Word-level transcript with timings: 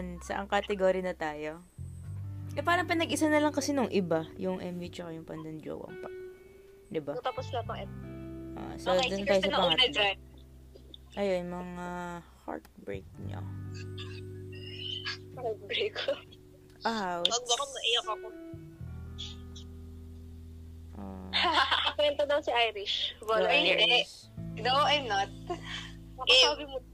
yan? 0.00 0.16
Saan 0.24 0.48
category 0.48 1.04
na 1.04 1.12
tayo? 1.12 1.60
Eh, 2.56 2.64
parang 2.64 2.88
pinag-isa 2.88 3.28
na 3.28 3.38
lang 3.38 3.54
kasi 3.54 3.70
nung 3.76 3.92
iba, 3.92 4.26
yung 4.40 4.58
MU 4.58 4.88
tsaka 4.90 5.14
yung 5.14 5.28
pandan 5.28 5.60
jowang 5.60 5.94
pa. 6.00 6.10
Diba? 6.90 7.14
So, 7.14 7.22
tapos 7.22 7.46
na 7.52 7.62
itong 7.62 8.08
Ah, 8.60 8.74
so, 8.76 8.90
okay, 8.92 9.14
dun 9.14 9.22
tayo 9.24 9.40
sa 9.46 9.52
pangatlo. 9.54 10.04
Ayun, 11.14 11.44
mga 11.48 11.86
heartbreak 12.44 13.06
nyo. 13.30 13.40
Heartbreak 15.38 15.94
ko. 15.94 16.12
Ouch. 16.82 17.30
Wag 17.30 17.44
baka 17.46 17.64
maiyak 17.70 18.06
ako. 18.10 18.28
Ah, 20.98 21.30
Kwento 21.96 22.22
daw 22.26 22.42
si 22.42 22.50
Irish. 22.50 23.14
Well, 23.22 23.46
hindi. 23.46 23.78
Irish. 23.78 24.28
No, 24.58 24.82
I'm 24.82 25.06
not. 25.06 25.30
Makasabi 26.18 26.64
mo. 26.66 26.89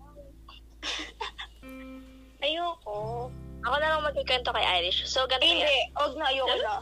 Ayoko. 2.47 3.27
Ako 3.67 3.75
na 3.83 3.99
lang 3.99 4.07
magkikwento 4.07 4.55
kay 4.55 4.63
Irish. 4.79 5.03
So, 5.11 5.27
ganito 5.27 5.51
hindi. 5.51 5.67
yan. 5.67 5.91
Huwag 5.99 6.15
na, 6.15 6.31
ayoko 6.31 6.57
na. 6.63 6.75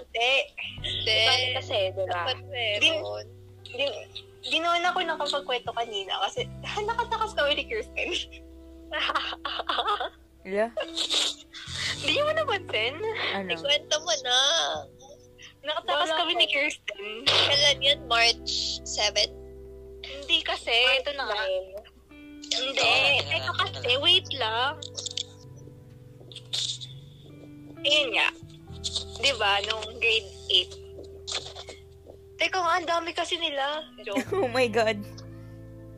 Hindi. 0.00 0.32
Hindi. 0.80 1.20
Kasi, 1.60 1.76
di 1.92 2.04
ba? 2.08 2.24
Dapat 2.24 2.40
meron. 2.48 3.26
Di, 3.68 3.86
di 4.44 4.58
naman 4.60 4.84
ako 4.88 4.98
nakapagkwento 5.04 5.70
kanina 5.76 6.20
kasi 6.24 6.48
nakatakas 6.88 7.36
kami 7.36 7.60
ni 7.60 7.64
Kirsten. 7.68 8.08
Ila? 10.48 10.68
Hindi 12.00 12.20
mo 12.20 12.30
napansin? 12.32 12.94
Ano? 13.36 13.50
Ikwento 13.52 13.96
mo 14.00 14.14
na. 14.24 14.38
Nakatakas 15.64 16.08
Wala 16.12 16.20
kami 16.20 16.32
ko. 16.36 16.40
ni 16.40 16.46
Kirsten. 16.48 17.04
Kailan 17.28 17.80
yun? 17.84 18.00
March 18.08 18.80
7? 18.84 19.28
Hindi 20.04 20.38
kasi, 20.44 20.72
ito 21.00 21.12
na 21.16 21.28
nga. 21.28 21.40
Hindi. 22.52 22.84
Oo. 22.84 23.32
Ito 23.32 23.52
kasi, 23.56 23.90
wait 24.00 24.28
lang. 24.36 24.76
Ayun 27.84 28.08
nga. 28.16 28.28
Di 29.20 29.32
ba, 29.36 29.60
nung 29.68 29.84
grade 30.00 30.30
8. 30.52 32.40
Teka 32.40 32.58
nga, 32.58 32.72
ang 32.80 32.88
dami 32.88 33.10
kasi 33.14 33.36
nila. 33.38 33.84
Joke. 34.02 34.24
Oh 34.44 34.50
my 34.50 34.68
God. 34.68 34.98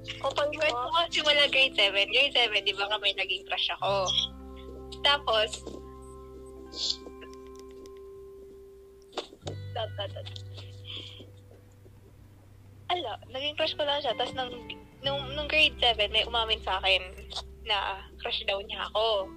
Kapag 0.06 0.48
kwento 0.54 0.86
ko, 0.90 0.98
simula 1.10 1.50
grade 1.50 1.74
7. 1.74 2.14
Grade 2.14 2.34
7, 2.34 2.66
di 2.66 2.74
ba 2.74 2.86
kami 2.90 3.14
naging 3.18 3.46
crush 3.46 3.70
ako. 3.78 4.06
Tapos, 5.02 5.50
dot, 9.74 9.90
dot, 9.98 10.10
dot. 10.14 10.28
Ala, 12.94 13.18
naging 13.34 13.54
crush 13.58 13.74
ko 13.74 13.82
lang 13.82 13.98
siya. 13.98 14.14
Tapos 14.14 14.34
nung, 14.38 14.54
nung, 15.02 15.20
nung 15.34 15.48
grade 15.48 15.76
7, 15.80 16.12
may 16.12 16.24
umamin 16.24 16.60
sa 16.62 16.78
akin 16.80 17.02
na 17.66 18.00
crush 18.22 18.40
daw 18.46 18.60
niya 18.62 18.86
ako. 18.92 19.28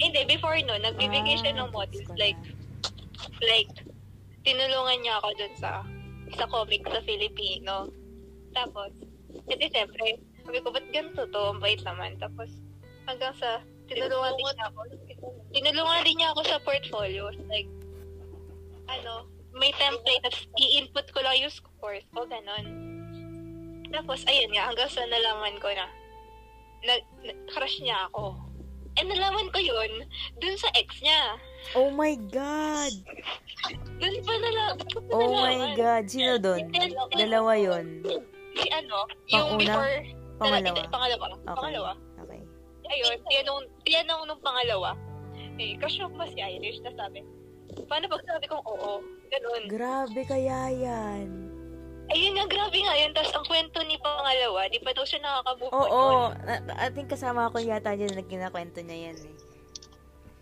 Hindi, 0.00 0.20
before 0.26 0.56
no, 0.64 0.78
nagbibigay 0.80 1.36
siya 1.38 1.56
ng 1.56 1.70
Ah, 1.70 1.86
ko 1.86 2.12
Like, 2.16 2.40
like, 3.44 3.72
tinulungan 4.42 4.98
niya 5.04 5.20
ako 5.20 5.28
dun 5.36 5.54
sa 5.56 5.84
sa 6.38 6.46
comic 6.46 6.86
sa 6.86 7.02
Filipino. 7.02 7.90
Tapos, 8.54 8.94
edi 9.50 9.66
siyempre, 9.70 10.18
sabi 10.46 10.58
ko, 10.62 10.70
ba't 10.70 10.86
ganito 10.94 11.26
to? 11.26 11.42
Ang 11.50 11.60
bait 11.62 11.82
naman. 11.82 12.18
Tapos, 12.18 12.50
hanggang 13.06 13.34
sa, 13.36 13.62
tinulungan 13.90 14.34
din 14.38 14.46
niya 14.54 14.66
ako. 14.70 14.80
Tinulungan 15.50 16.02
din 16.06 16.16
niya 16.22 16.28
ako 16.34 16.40
sa 16.46 16.62
portfolio. 16.62 17.30
Like, 17.50 17.70
ano, 18.90 19.26
may 19.54 19.74
template, 19.74 20.22
tapos 20.22 20.46
i-input 20.58 21.06
ko 21.10 21.18
lang 21.22 21.38
yung 21.42 21.50
scores 21.50 22.06
o 22.14 22.26
ganon. 22.26 22.89
Tapos, 23.90 24.22
ayun 24.26 24.50
nga, 24.54 24.70
hanggang 24.70 24.90
sa 24.90 25.02
nalaman 25.06 25.54
ko 25.58 25.68
na, 25.74 25.86
na, 26.86 26.94
na 27.26 27.32
crush 27.50 27.82
niya 27.82 28.06
ako. 28.10 28.38
And 28.98 29.06
nalaman 29.06 29.50
ko 29.54 29.58
yun, 29.62 30.06
dun 30.42 30.56
sa 30.58 30.70
ex 30.74 30.98
niya. 31.02 31.38
Oh 31.78 31.90
my 31.94 32.14
God. 32.30 32.94
Dun 33.98 34.14
pa 34.24 34.34
nalaman. 34.34 34.82
dun 34.82 35.02
pa 35.10 35.14
Oh 35.14 35.30
nalaman. 35.30 35.58
my 35.58 35.70
God. 35.78 36.04
Sino 36.10 36.32
doon? 36.38 36.70
Dalawa 37.14 37.52
yon. 37.54 37.86
Si 38.58 38.66
ano, 38.74 39.06
yung 39.30 39.58
Pang-una? 39.58 39.62
before, 39.62 39.94
Pangalawa. 40.40 40.72
Hindi, 40.72 40.82
pangalawa. 40.88 41.26
Okay. 41.28 41.52
Pangalawa. 41.52 41.92
Okay. 42.24 42.40
Ayun, 42.90 43.16
tinanong, 43.28 43.60
tinanong 43.84 44.22
nung 44.24 44.42
pangalawa. 44.42 44.90
Eh, 45.60 45.76
crush 45.76 46.00
mo 46.00 46.08
ba 46.16 46.24
si 46.24 46.40
Irish? 46.40 46.80
Na 46.80 46.90
sabi, 46.96 47.20
paano 47.84 48.08
pag 48.08 48.24
sabi 48.24 48.48
kong 48.48 48.64
oo? 48.64 49.04
Ganun. 49.28 49.62
Grabe 49.68 50.20
kaya 50.24 50.72
yan. 50.72 51.49
Ayun 52.30 52.46
nga, 52.46 52.54
grabe 52.62 52.78
nga 52.78 52.94
yun. 52.94 53.10
Tapos 53.10 53.34
ang 53.34 53.46
kwento 53.50 53.82
ni 53.82 53.98
pangalawa, 53.98 54.70
di 54.70 54.78
pa 54.78 54.94
daw 54.94 55.02
siya 55.02 55.18
nakakabuo. 55.18 55.74
Oo. 55.74 56.30
I 56.78 56.88
think 56.94 57.10
kasama 57.10 57.50
ako 57.50 57.58
yata 57.58 57.98
dyan 57.98 58.14
na 58.14 58.22
kinakwento 58.22 58.78
niya 58.86 59.10
yan 59.10 59.18
eh. 59.18 59.34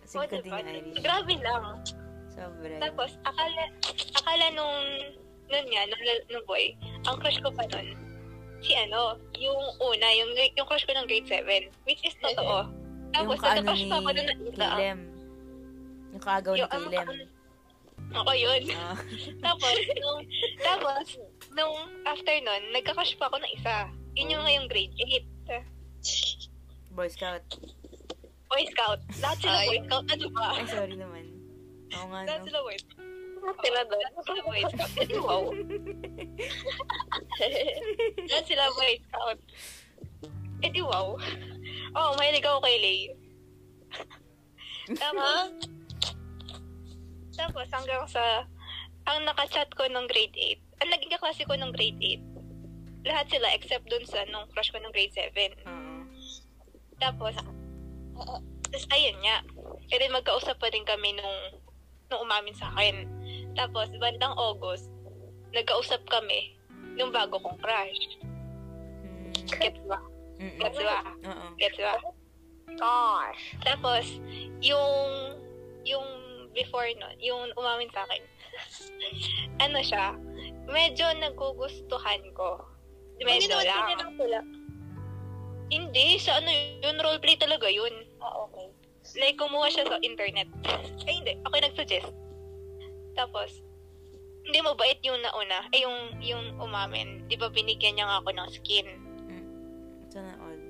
Sige, 0.05 0.37
Oh, 0.37 0.41
diba? 0.45 0.61
Grabe 1.01 1.33
lang. 1.41 1.81
Sobra. 2.29 2.77
Tapos, 2.77 3.17
akala, 3.25 3.73
akala 4.21 4.45
nung, 4.53 4.77
nun 5.49 5.65
nga, 5.65 5.81
nung, 5.89 6.01
nung 6.29 6.45
boy, 6.45 6.77
ang 7.09 7.17
crush 7.17 7.41
ko 7.41 7.49
pa 7.57 7.65
nun, 7.73 7.97
si 8.61 8.77
ano, 8.77 9.17
yung 9.41 9.57
una, 9.81 10.07
yung, 10.13 10.29
yung 10.37 10.69
crush 10.69 10.85
ko 10.85 10.93
ng 10.93 11.09
grade 11.09 11.25
7, 11.25 11.73
which 11.89 12.05
is 12.05 12.13
totoo. 12.21 12.69
Tapos, 13.17 13.33
yung 13.33 13.41
kaano 13.41 13.69
ni 13.73 13.89
pa 13.89 13.97
ako 13.97 14.09
nun. 14.13 14.29
Kilem. 14.53 14.99
Yung 16.13 16.21
kaagaw 16.21 16.53
ni 16.53 16.69
Kilem. 16.69 17.09
Ako 18.09 18.31
yun. 18.33 18.61
Ah. 18.73 18.97
tapos, 19.45 19.75
nung, 20.01 20.21
tapos, 20.61 21.05
nung 21.53 21.75
after 22.05 22.35
nun, 22.41 22.63
nagka-crush 22.73 23.17
pa 23.17 23.27
ako 23.29 23.41
ng 23.41 23.53
isa. 23.57 23.75
Yun 24.17 24.33
yung 24.35 24.43
ngayong 24.45 24.67
grade 24.69 24.95
8. 24.97 26.95
Boy 26.97 27.09
Scout. 27.09 27.45
Boy 28.49 28.63
Scout. 28.73 28.99
Lahat 29.21 29.37
sila 29.39 29.57
Ay. 29.61 29.67
Boy 29.67 29.79
Scout. 29.85 30.05
Ano 30.09 30.27
ba? 30.33 30.45
Ay, 30.57 30.65
sorry 30.67 30.95
naman. 30.97 31.25
Oo 31.95 32.05
nga, 32.09 32.19
Lahat 32.25 32.41
no? 32.41 32.45
sila 32.49 32.59
Boy 32.65 32.77
Scout. 32.81 33.05
Lahat 33.39 33.57
sila 33.63 33.79
doon. 33.87 34.03
Lahat 34.03 34.25
sila 34.25 34.41
Boy 34.43 34.61
Scout. 34.67 34.91
Wow. 35.29 35.43
Lahat 38.27 38.45
sila 38.45 38.65
Boy 38.75 38.93
Scout. 39.05 39.39
Eh, 40.59 40.69
di 40.75 40.81
wow. 40.83 41.15
Oh, 41.95 42.11
mahilig 42.19 42.43
ako 42.43 42.59
kay 42.67 42.77
Lay. 42.83 42.99
Tama? 44.99 45.47
Tapos, 47.39 47.67
hanggang 47.71 48.03
sa, 48.11 48.43
ang 49.07 49.23
nakachat 49.23 49.71
ko 49.71 49.87
nung 49.87 50.11
grade 50.11 50.35
8, 50.35 50.68
ang 50.79 50.89
naging 50.89 51.11
kaklase 51.11 51.43
ko 51.43 51.55
nung 51.55 51.75
grade 51.75 51.99
8, 51.99 53.07
lahat 53.07 53.25
sila 53.31 53.47
except 53.55 53.87
dun 53.87 54.03
sa 54.07 54.23
nung 54.31 54.47
crush 54.51 54.71
ko 54.71 54.79
nung 54.79 54.95
grade 54.95 55.11
7. 55.11 55.31
Oo. 55.67 56.03
Tapos, 56.99 57.35
tapos 58.67 58.85
ayun 58.91 59.17
nga. 59.23 59.43
E 59.89 59.95
then 59.95 60.11
magkausap 60.11 60.59
pa 60.59 60.67
din 60.71 60.83
kami 60.83 61.15
nung, 61.15 61.39
nung 62.11 62.23
umamin 62.23 62.55
sa 62.55 62.71
akin. 62.75 63.07
Tapos, 63.55 63.91
bandang 63.99 64.35
August, 64.35 64.91
nagkausap 65.55 66.03
kami 66.07 66.55
nung 66.95 67.11
bago 67.11 67.39
kong 67.39 67.59
crush. 67.59 68.19
Mm, 69.03 69.31
Gets 69.47 69.81
ba? 69.87 69.99
mm-mm. 70.39 70.59
Gets 70.59 70.79
ba? 70.79 70.99
Gets 71.59 71.79
ba? 71.79 71.93
Gosh. 72.77 73.41
Tapos, 73.65 74.05
yung, 74.61 74.99
yung 75.83 76.07
before 76.53 76.87
nun, 76.99 77.15
yung 77.19 77.49
umamin 77.55 77.89
sa 77.91 78.05
akin, 78.05 78.21
ano 79.65 79.79
siya, 79.81 80.13
medyo 80.67 81.05
nagugustuhan 81.15 82.23
ko. 82.35 82.65
Hindi 83.19 83.23
Medyo 83.45 83.55
naman 83.55 83.67
lang. 83.99 84.15
pula. 84.15 84.39
Hindi, 85.69 86.17
sa 86.17 86.39
ano 86.41 86.49
yun, 86.81 86.97
roleplay 86.97 87.37
talaga 87.37 87.69
yun. 87.69 87.91
Ah, 88.23 88.47
okay. 88.47 88.67
Like, 89.19 89.37
kumuha 89.37 89.69
siya 89.69 89.85
sa 89.85 90.01
internet. 90.01 90.49
Ay, 91.05 91.21
hindi. 91.21 91.37
Ako 91.45 91.53
yung 91.55 91.67
nag-suggest. 91.67 92.09
Tapos, 93.13 93.61
hindi 94.47 94.59
mo 94.65 94.73
bait 94.73 94.97
yung 95.05 95.19
nauna. 95.21 95.67
Eh, 95.75 95.83
yung, 95.85 95.97
yung 96.23 96.45
umamin. 96.57 97.27
Di 97.29 97.37
ba 97.37 97.51
binigyan 97.51 97.99
niya 97.99 98.07
nga 98.07 98.19
ako 98.23 98.29
ng 98.33 98.49
skin? 98.49 98.87
Sana 100.09 100.33
all. 100.41 100.61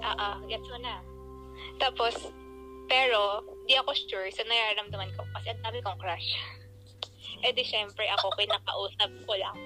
Ah, 0.00 0.16
ah, 0.16 0.36
gets 0.48 0.66
mo 0.66 0.78
na. 0.80 0.98
Tapos, 1.78 2.14
pero, 2.90 3.46
di 3.68 3.78
ako 3.78 3.94
sure 3.94 4.32
sa 4.34 4.42
nararamdaman 4.42 5.12
ko 5.14 5.22
kasi 5.38 5.54
ang 5.54 5.62
dami 5.62 5.78
kong 5.84 6.00
crush. 6.02 6.34
Eh 7.40 7.52
di 7.56 7.64
syempre 7.64 8.04
ako 8.18 8.32
kinakausap 8.36 9.10
ko 9.24 9.34
lang. 9.36 9.56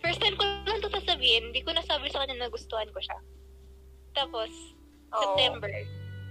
First 0.00 0.22
time 0.22 0.38
ko 0.38 0.44
lang 0.64 0.78
ito 0.78 0.88
sasabihin, 0.88 1.50
hindi 1.50 1.60
ko 1.60 1.74
nasabi 1.74 2.08
sa 2.08 2.22
kanya 2.22 2.46
na 2.46 2.52
gustuhan 2.52 2.88
ko 2.94 3.00
siya. 3.02 3.18
Tapos, 4.14 4.48
Oo. 5.12 5.20
September, 5.20 5.70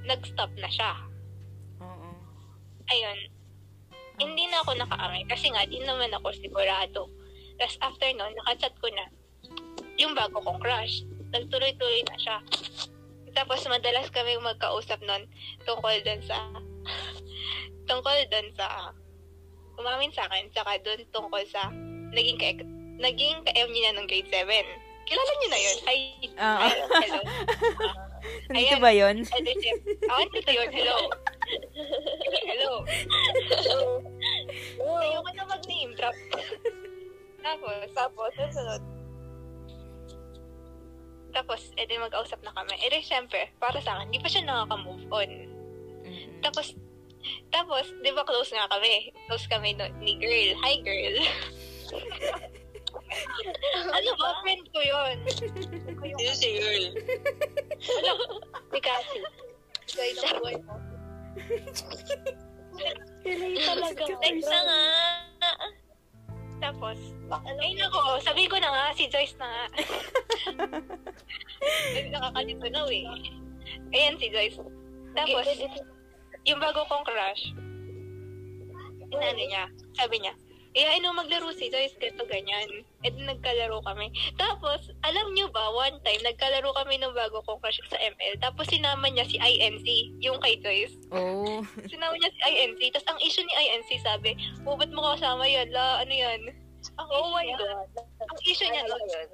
nag-stop 0.08 0.52
na 0.58 0.70
siya. 0.72 0.92
Oo. 1.84 2.10
Ayun. 2.90 3.20
Hindi 4.16 4.44
na 4.48 4.64
ako 4.64 4.80
nakaangay 4.80 5.28
kasi 5.28 5.52
nga, 5.52 5.68
di 5.68 5.84
naman 5.84 6.16
ako 6.16 6.32
sigurado. 6.40 7.12
Tapos 7.60 7.78
after 7.84 8.10
nun, 8.16 8.32
nakachat 8.40 8.74
ko 8.80 8.88
na 8.92 9.06
yung 10.00 10.16
bago 10.16 10.40
kong 10.44 10.60
crush. 10.60 11.04
Nagtuloy-tuloy 11.32 12.04
na 12.08 12.18
siya. 12.20 12.38
Tapos 13.36 13.68
madalas 13.68 14.08
kami 14.16 14.40
magkausap 14.40 15.04
nun 15.04 15.28
tungkol 15.68 15.92
dun 16.08 16.24
sa 16.24 16.40
tungkol 17.90 18.16
dun 18.32 18.48
sa 18.56 18.96
umamin 19.76 20.12
sa 20.12 20.26
akin, 20.28 20.50
tsaka 20.52 20.80
dun 20.82 21.02
tungkol 21.12 21.44
sa 21.48 21.70
naging 22.12 22.40
ka 22.40 22.64
naging 22.96 23.44
ka-M 23.44 23.70
niya 23.72 23.92
nung 23.92 24.08
grade 24.08 24.30
7. 24.32 24.48
Kilala 25.06 25.32
niyo 25.38 25.48
na 25.52 25.60
yun? 25.62 25.78
Hi. 25.86 25.98
Oo. 26.34 26.66
Hello. 26.66 26.86
hello. 26.98 27.22
Nandito 28.50 28.74
Ayan. 28.74 28.82
ba 28.82 28.92
yun? 28.92 29.16
Di 29.22 29.54
siya, 29.62 29.74
ako 30.10 30.22
nito 30.34 30.52
yun, 30.52 30.70
hello. 30.82 30.98
hello. 32.50 32.72
Hello. 33.54 33.80
Ayoko 34.98 35.30
na 35.38 35.46
mag-name 35.46 35.94
drop. 35.94 36.16
Tapos, 37.46 37.78
Tapos, 37.94 38.32
susunod. 38.34 38.82
tapos, 41.36 41.62
edi 41.76 42.00
mag-ausap 42.00 42.40
na 42.42 42.56
kami. 42.56 42.74
Edi, 42.80 43.04
syempre, 43.04 43.52
para 43.60 43.78
sa 43.84 44.00
akin, 44.00 44.08
di 44.10 44.24
pa 44.24 44.32
siya 44.32 44.48
nakaka-move 44.48 45.06
on. 45.12 45.30
Mm-mm. 46.08 46.40
Tapos, 46.40 46.74
tapos, 47.50 47.86
di 48.04 48.12
ba 48.12 48.24
close 48.28 48.52
nga 48.54 48.68
kami? 48.70 49.14
Close 49.30 49.48
kami 49.48 49.74
no, 49.76 49.88
ni 50.02 50.16
girl. 50.20 50.52
Hi, 50.62 50.76
girl. 50.84 51.16
ano 53.96 54.10
ba? 54.20 54.28
Friend 54.44 54.66
ko 54.74 54.80
yun. 54.82 55.16
Sino 55.30 56.32
si 56.36 56.50
girl? 56.60 56.86
Si 58.72 58.80
Cassie. 58.82 59.24
Guy 59.96 60.12
ng 60.12 60.38
buhay 60.42 60.58
mo. 60.66 60.76
Talaga. 63.64 64.04
Na 64.20 64.60
nga. 64.66 64.82
Tapos, 66.60 66.98
Ano? 67.30 67.60
ay 67.62 67.74
nako, 67.76 68.00
sabi 68.24 68.48
ko 68.48 68.56
na 68.58 68.72
nga, 68.72 68.86
si 68.96 69.08
Joyce 69.12 69.36
na 69.38 69.48
nga. 69.48 69.66
Ay, 71.96 72.10
nakakalito 72.14 72.68
na 72.70 72.82
eh. 72.90 73.06
Ayan 73.92 74.18
si 74.18 74.28
Joyce. 74.30 74.60
Tapos, 75.14 75.46
yung 76.46 76.62
bago 76.62 76.86
kong 76.88 77.06
crush, 77.06 77.44
inano 79.12 79.42
niya, 79.42 79.66
sabi 79.98 80.22
niya, 80.22 80.34
Iyain 80.76 81.08
mo 81.08 81.16
maglaro 81.16 81.56
si 81.56 81.72
Joyce, 81.72 81.96
ganito 81.96 82.28
ganyan. 82.28 82.84
E 83.00 83.08
di 83.08 83.24
nagkalaro 83.24 83.80
kami. 83.88 84.12
Tapos, 84.36 84.92
alam 85.08 85.32
niyo 85.32 85.48
ba, 85.48 85.72
one 85.72 86.04
time, 86.04 86.20
nagkalaro 86.20 86.68
kami 86.76 87.00
ng 87.00 87.16
bago 87.16 87.40
kong 87.48 87.64
crush 87.64 87.80
sa 87.88 87.96
ML. 87.96 88.36
Tapos 88.44 88.68
sinama 88.68 89.08
niya 89.08 89.24
si 89.24 89.40
INC, 89.40 89.88
yung 90.20 90.36
kay 90.44 90.60
Joyce. 90.60 91.00
Oh. 91.16 91.64
Sinama 91.92 92.20
niya 92.20 92.28
si 92.28 92.42
INC. 92.44 92.92
Tapos 92.92 93.08
ang 93.08 93.24
issue 93.24 93.48
ni 93.48 93.56
INC, 93.56 94.04
sabi, 94.04 94.36
oh, 94.68 94.76
ba't 94.76 94.92
mo 94.92 95.16
kasama 95.16 95.48
yan? 95.48 95.72
La, 95.72 96.04
ano 96.04 96.12
yan? 96.12 96.44
Ang 97.00 97.08
Oh 97.08 97.32
my 97.32 97.48
niya, 97.48 97.56
God. 97.56 97.88
ang 98.28 98.40
issue 98.44 98.68
niya, 98.68 98.84
Ano 98.84 99.00
no? 99.00 99.08
yun? 99.08 99.30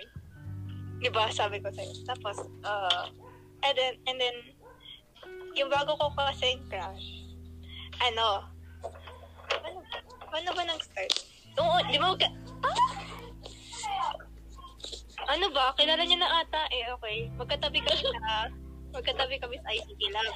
Di 1.01 1.09
ba, 1.09 1.25
sabi 1.33 1.57
ko 1.57 1.73
sa'yo. 1.73 2.05
Tapos, 2.05 2.37
uh, 2.61 3.09
and 3.65 3.73
then, 3.73 3.97
and 4.05 4.21
then, 4.21 4.37
yung 5.56 5.69
bago 5.71 5.95
ko 6.00 6.12
kasing 6.15 6.62
crush, 6.71 7.27
ano, 8.01 8.48
ano, 9.62 9.80
ano 10.31 10.50
ba 10.56 10.63
nag-start? 10.63 11.13
Oo, 11.59 11.77
di 11.92 11.98
ba, 12.00 12.15
ka- 12.15 12.38
ah! 12.63 12.89
Ano 15.30 15.53
ba, 15.53 15.75
kilala 15.77 16.01
niya 16.01 16.18
na 16.18 16.42
ata, 16.42 16.65
eh, 16.74 16.89
okay. 16.95 17.30
Magkatabi 17.38 17.80
kami 17.83 18.01
sa, 18.01 18.50
magkatabi 18.89 19.36
kami 19.38 19.56
sa 19.62 19.69
ICT 19.69 20.01
lab. 20.09 20.33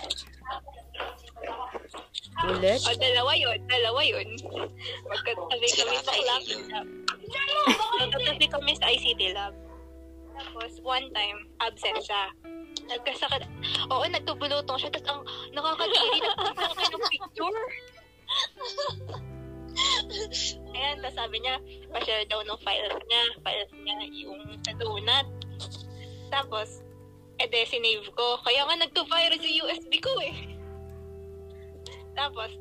Ulit? 2.45 2.79
O, 2.85 2.93
dalawa 2.93 3.31
yun, 3.33 3.59
dalawa 3.65 4.01
yun. 4.05 4.27
Magkatabi 5.09 5.67
kami 5.73 5.95
sa 6.03 6.13
ICT 6.13 6.69
lab. 6.69 6.87
Magkatabi 7.97 8.45
kami 8.51 8.71
sa 8.77 8.87
ICT 8.93 9.21
lab. 9.33 9.53
Tapos, 10.35 10.71
one 10.83 11.07
time, 11.15 11.39
absent 11.63 11.99
siya. 12.03 12.23
Nagkasakit. 12.83 13.47
Oo, 13.87 14.03
nagtubulutong 14.03 14.79
siya. 14.79 14.91
Tapos, 14.91 15.07
ang 15.07 15.21
nakakadiri, 15.55 16.17
nagkasakit 16.19 16.91
ng 16.91 17.05
picture. 17.07 17.61
Ayan, 20.75 20.95
tapos 21.03 21.15
sabi 21.15 21.37
niya, 21.39 21.55
pa-share 21.91 22.27
daw 22.27 22.43
ng 22.43 22.59
files 22.63 22.99
niya. 23.07 23.23
Files 23.39 23.71
niya 23.79 23.95
yung 24.11 24.39
sa 24.63 24.73
donut. 24.75 25.27
Tapos, 26.31 26.83
ede, 27.39 27.63
sinave 27.67 28.07
ko. 28.15 28.39
Kaya 28.43 28.67
nga 28.67 28.75
nagto-virus 28.83 29.43
yung 29.43 29.67
USB 29.71 29.91
ko 30.03 30.11
eh. 30.23 30.35
Tapos, 32.15 32.51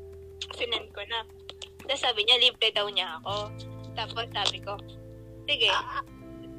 sinend 0.55 0.91
ko 0.91 1.01
na. 1.07 1.23
Tapos 1.85 2.01
sabi 2.01 2.25
niya, 2.25 2.41
libre 2.41 2.71
daw 2.75 2.87
niya 2.91 3.19
ako. 3.21 3.51
Tapos 3.95 4.25
sabi 4.35 4.59
ko, 4.59 4.75
sige. 5.47 5.71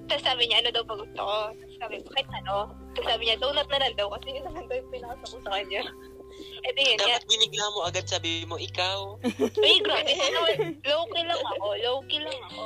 Tapos 0.07 0.23
sabi 0.23 0.43
niya, 0.47 0.63
ano 0.63 0.71
daw 0.71 0.85
pa 0.87 0.95
gusto 0.95 1.19
ko? 1.19 1.39
Tapos 1.51 1.77
sabi 1.83 1.95
ko, 2.03 2.09
kahit 2.15 2.31
ano. 2.45 2.57
Tapos 2.95 3.09
sabi 3.11 3.23
niya, 3.27 3.37
donut 3.43 3.69
na 3.69 3.79
lang 3.83 3.95
daw 3.99 4.07
kasi 4.15 4.27
yun 4.33 4.45
naman 4.47 4.65
daw 4.71 4.77
yung 4.79 4.91
pinasa 4.95 5.25
ko 5.27 5.37
sa 5.43 5.51
kanya. 5.59 5.83
E 6.37 6.69
di 6.75 6.83
yun. 6.85 6.99
Dapat 7.01 7.25
binigla 7.27 7.65
mo 7.73 7.79
agad 7.87 8.07
sabi 8.07 8.45
mo, 8.45 8.61
ikaw. 8.61 9.17
Ay, 9.57 9.77
grabe. 9.81 10.13
Low-key 10.85 11.25
lang 11.25 11.43
ako. 11.57 11.67
Low-key 11.81 12.21
lang 12.23 12.39
ako. 12.51 12.65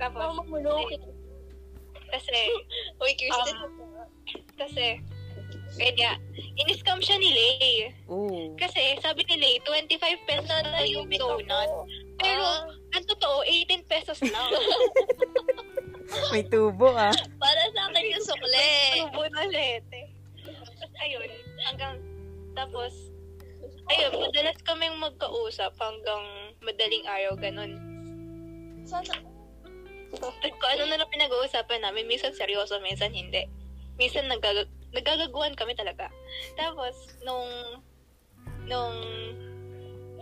Tapos, 0.00 0.22
Mama 0.34 0.42
mo, 0.48 0.56
no? 0.58 0.74
kasi, 2.10 2.38
Uy, 2.98 3.12
Kirsten. 3.14 3.56
Um, 3.62 3.72
kasi, 4.58 4.98
kaya, 5.78 6.16
in-scam 6.66 7.00
siya 7.00 7.16
ni 7.16 7.30
Lay. 7.32 7.94
Oh. 8.10 8.52
Kasi, 8.58 8.98
sabi 9.00 9.24
ni 9.28 9.36
Lay, 9.38 9.54
25 9.64 10.28
pesos 10.28 10.48
na 10.48 10.82
yung 10.84 11.06
donut. 11.08 11.70
Pero, 12.18 12.42
Ah. 12.44 12.68
ang 12.92 13.04
totoo, 13.08 13.40
18 13.44 13.84
pesos 13.86 14.18
lang. 14.24 14.50
May 16.32 16.44
tubo 16.44 16.92
ah. 16.92 17.12
para 17.40 17.62
sa 17.72 17.82
akin 17.88 18.04
yung 18.12 18.24
sukle. 18.24 18.66
Tubo 19.00 19.22
na 19.32 19.44
lete. 19.48 20.00
Tapos, 20.42 20.92
ayun, 21.00 21.28
hanggang, 21.64 21.94
tapos, 22.52 22.92
ayun, 23.88 24.12
madalas 24.18 24.58
kaming 24.64 24.96
magkausap 24.98 25.72
hanggang 25.78 26.24
madaling 26.60 27.04
araw, 27.06 27.32
ganun. 27.38 27.72
Sana, 28.84 29.14
Kung 30.12 30.70
ano 30.70 30.82
na 30.84 31.00
lang 31.00 31.08
pinag-uusapan 31.08 31.80
namin, 31.80 32.04
minsan 32.04 32.36
seryoso, 32.36 32.76
minsan 32.84 33.14
hindi. 33.14 33.48
Minsan 33.96 34.28
nagagag 34.28 34.68
nagagaguan 34.92 35.56
kami 35.56 35.72
talaga. 35.72 36.12
Tapos, 36.54 36.92
nung, 37.24 37.48
nung, 38.68 38.96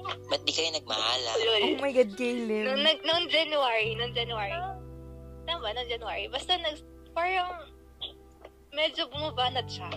Ba't 0.00 0.42
di 0.46 0.52
kayo 0.54 0.70
nagmahala? 0.72 1.30
lol, 1.36 1.60
Oh 1.60 1.76
my 1.82 1.92
God, 1.92 2.08
nung, 2.08 2.16
Caleb. 2.16 2.78
nag, 2.80 2.98
nung 3.02 3.24
January, 3.28 3.98
nung 3.98 4.14
January, 4.14 4.54
tama, 5.50 5.74
nung 5.74 5.90
January, 5.90 6.30
basta 6.30 6.54
nag, 6.54 6.78
parang, 7.10 7.66
medyo 8.70 9.10
bumabanat 9.10 9.66
siya. 9.66 9.90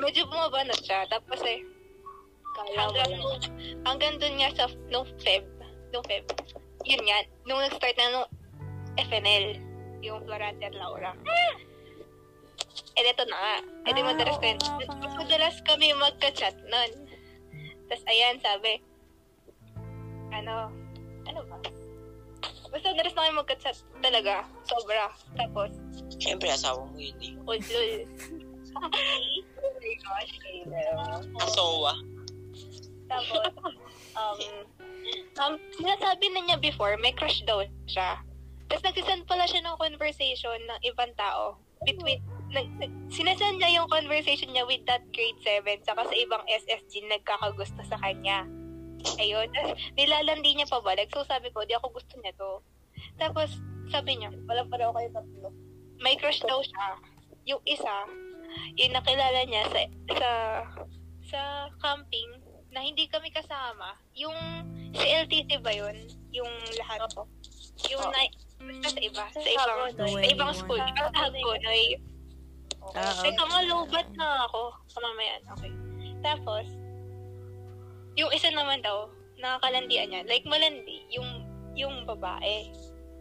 Medyo 0.00 0.24
bumabanat 0.24 0.80
siya, 0.80 1.04
tapos 1.12 1.44
eh, 1.44 1.60
hanggang, 2.72 3.12
hanggang 3.84 4.14
dun 4.16 4.40
nga 4.40 4.48
sa, 4.56 4.72
nung 4.88 5.04
Feb, 5.20 5.44
nung 5.92 6.04
Feb, 6.08 6.24
yun 6.88 7.04
nga, 7.04 7.18
nung 7.44 7.60
nag-start 7.60 7.96
na 8.00 8.08
nung 8.16 8.28
FNL, 8.96 9.60
yung 10.00 10.24
Floranter 10.24 10.72
Laura. 10.72 11.12
Eh, 12.96 13.04
eto 13.04 13.24
na 13.28 13.36
nga. 13.36 13.56
Eh, 13.88 13.92
di 13.92 14.00
Ah, 14.04 14.08
madalas, 14.12 14.36
pa 14.36 14.52
nga. 14.52 14.76
madalas 15.16 15.56
kami 15.64 15.92
magka-chat 15.96 16.56
nun. 16.68 16.92
Tapos, 17.88 18.04
ayan, 18.08 18.36
sabi, 18.40 18.80
ano, 20.32 20.72
ano 21.28 21.40
ba? 21.48 21.81
Basta 22.72 22.88
madalas 22.88 23.12
na 23.12 23.20
kami 23.28 23.34
magka-chat 23.36 23.76
talaga. 24.00 24.34
Sobra. 24.64 25.12
Tapos, 25.36 25.70
Siyempre, 26.16 26.48
asawa 26.48 26.88
mo 26.88 26.96
yun 26.96 27.18
eh. 27.20 27.32
Ulul. 27.44 28.08
oh 29.60 29.72
my 29.76 29.94
gosh, 30.00 30.32
Caleb. 30.40 31.28
Asawa. 31.36 31.92
Tapos, 33.12 33.44
um, 34.16 34.38
um, 35.36 35.54
sinasabi 35.76 36.26
na 36.32 36.40
niya 36.48 36.58
before, 36.62 36.96
may 37.02 37.12
crush 37.12 37.44
daw 37.44 37.60
siya. 37.84 38.22
Tapos 38.72 38.88
nagsisend 38.88 39.28
pala 39.28 39.44
siya 39.44 39.60
ng 39.66 39.76
conversation 39.76 40.56
ng 40.56 40.80
ibang 40.88 41.12
tao. 41.20 41.60
Between, 41.84 42.24
nag, 42.54 42.70
nag, 42.78 42.92
sinasend 43.12 43.60
niya 43.60 43.82
yung 43.82 43.88
conversation 43.90 44.48
niya 44.54 44.64
with 44.64 44.80
that 44.88 45.02
grade 45.12 45.36
7 45.44 45.82
saka 45.84 46.08
sa 46.08 46.14
ibang 46.16 46.40
SSG 46.48 47.04
nagkakagusto 47.10 47.82
sa 47.84 47.98
kanya. 48.00 48.48
Ayun. 49.18 49.48
Tapos, 49.52 49.76
nilalandi 49.98 50.50
niya 50.54 50.68
pabalik. 50.70 51.10
So, 51.12 51.26
sabi 51.26 51.50
ko, 51.50 51.64
di 51.66 51.74
ako 51.74 51.92
gusto 51.94 52.14
niya 52.20 52.32
to. 52.36 52.62
Tapos, 53.18 53.50
sabi 53.90 54.18
niya, 54.18 54.30
wala 54.46 54.62
pa 54.66 54.76
daw 54.78 54.90
kayo 54.94 55.08
tatlo. 55.12 55.48
may 56.02 56.18
crush 56.18 56.42
daw 56.42 56.58
siya. 56.58 56.98
Yung 57.46 57.62
isa, 57.66 58.06
yung 58.74 58.92
nakilala 58.94 59.46
niya 59.46 59.62
sa 59.70 59.80
sa 60.10 60.30
sa 61.26 61.40
camping 61.78 62.42
na 62.72 62.82
hindi 62.82 63.06
kami 63.06 63.30
kasama. 63.30 63.94
Yung 64.18 64.34
si 64.96 65.06
LTC 65.06 65.62
ba 65.62 65.70
yun? 65.70 65.94
Yung 66.32 66.50
lahat. 66.80 67.06
Yung 67.92 68.02
na, 68.10 68.20
basta 68.82 68.88
sa 68.88 69.00
iba. 69.02 69.24
Sa 69.30 69.40
ibang, 69.46 69.78
Hagonoy. 69.92 70.10
sa 70.10 70.28
ibang 70.30 70.52
school. 70.54 70.82
Sa 70.82 71.06
Hagonoy. 71.12 71.84
Ah, 72.98 73.14
Teka 73.22 73.44
nga, 73.46 73.60
lobat 73.62 74.08
na 74.18 74.42
ako. 74.50 74.74
Kamamayan. 74.90 75.42
Okay. 75.54 75.72
Tapos, 76.22 76.66
yung 78.16 78.30
isa 78.32 78.48
naman 78.52 78.84
daw, 78.84 79.08
nakakalandian 79.40 80.08
niya. 80.12 80.22
Like, 80.28 80.44
malandi. 80.44 81.02
Yung, 81.10 81.28
yung 81.74 82.04
babae. 82.04 82.68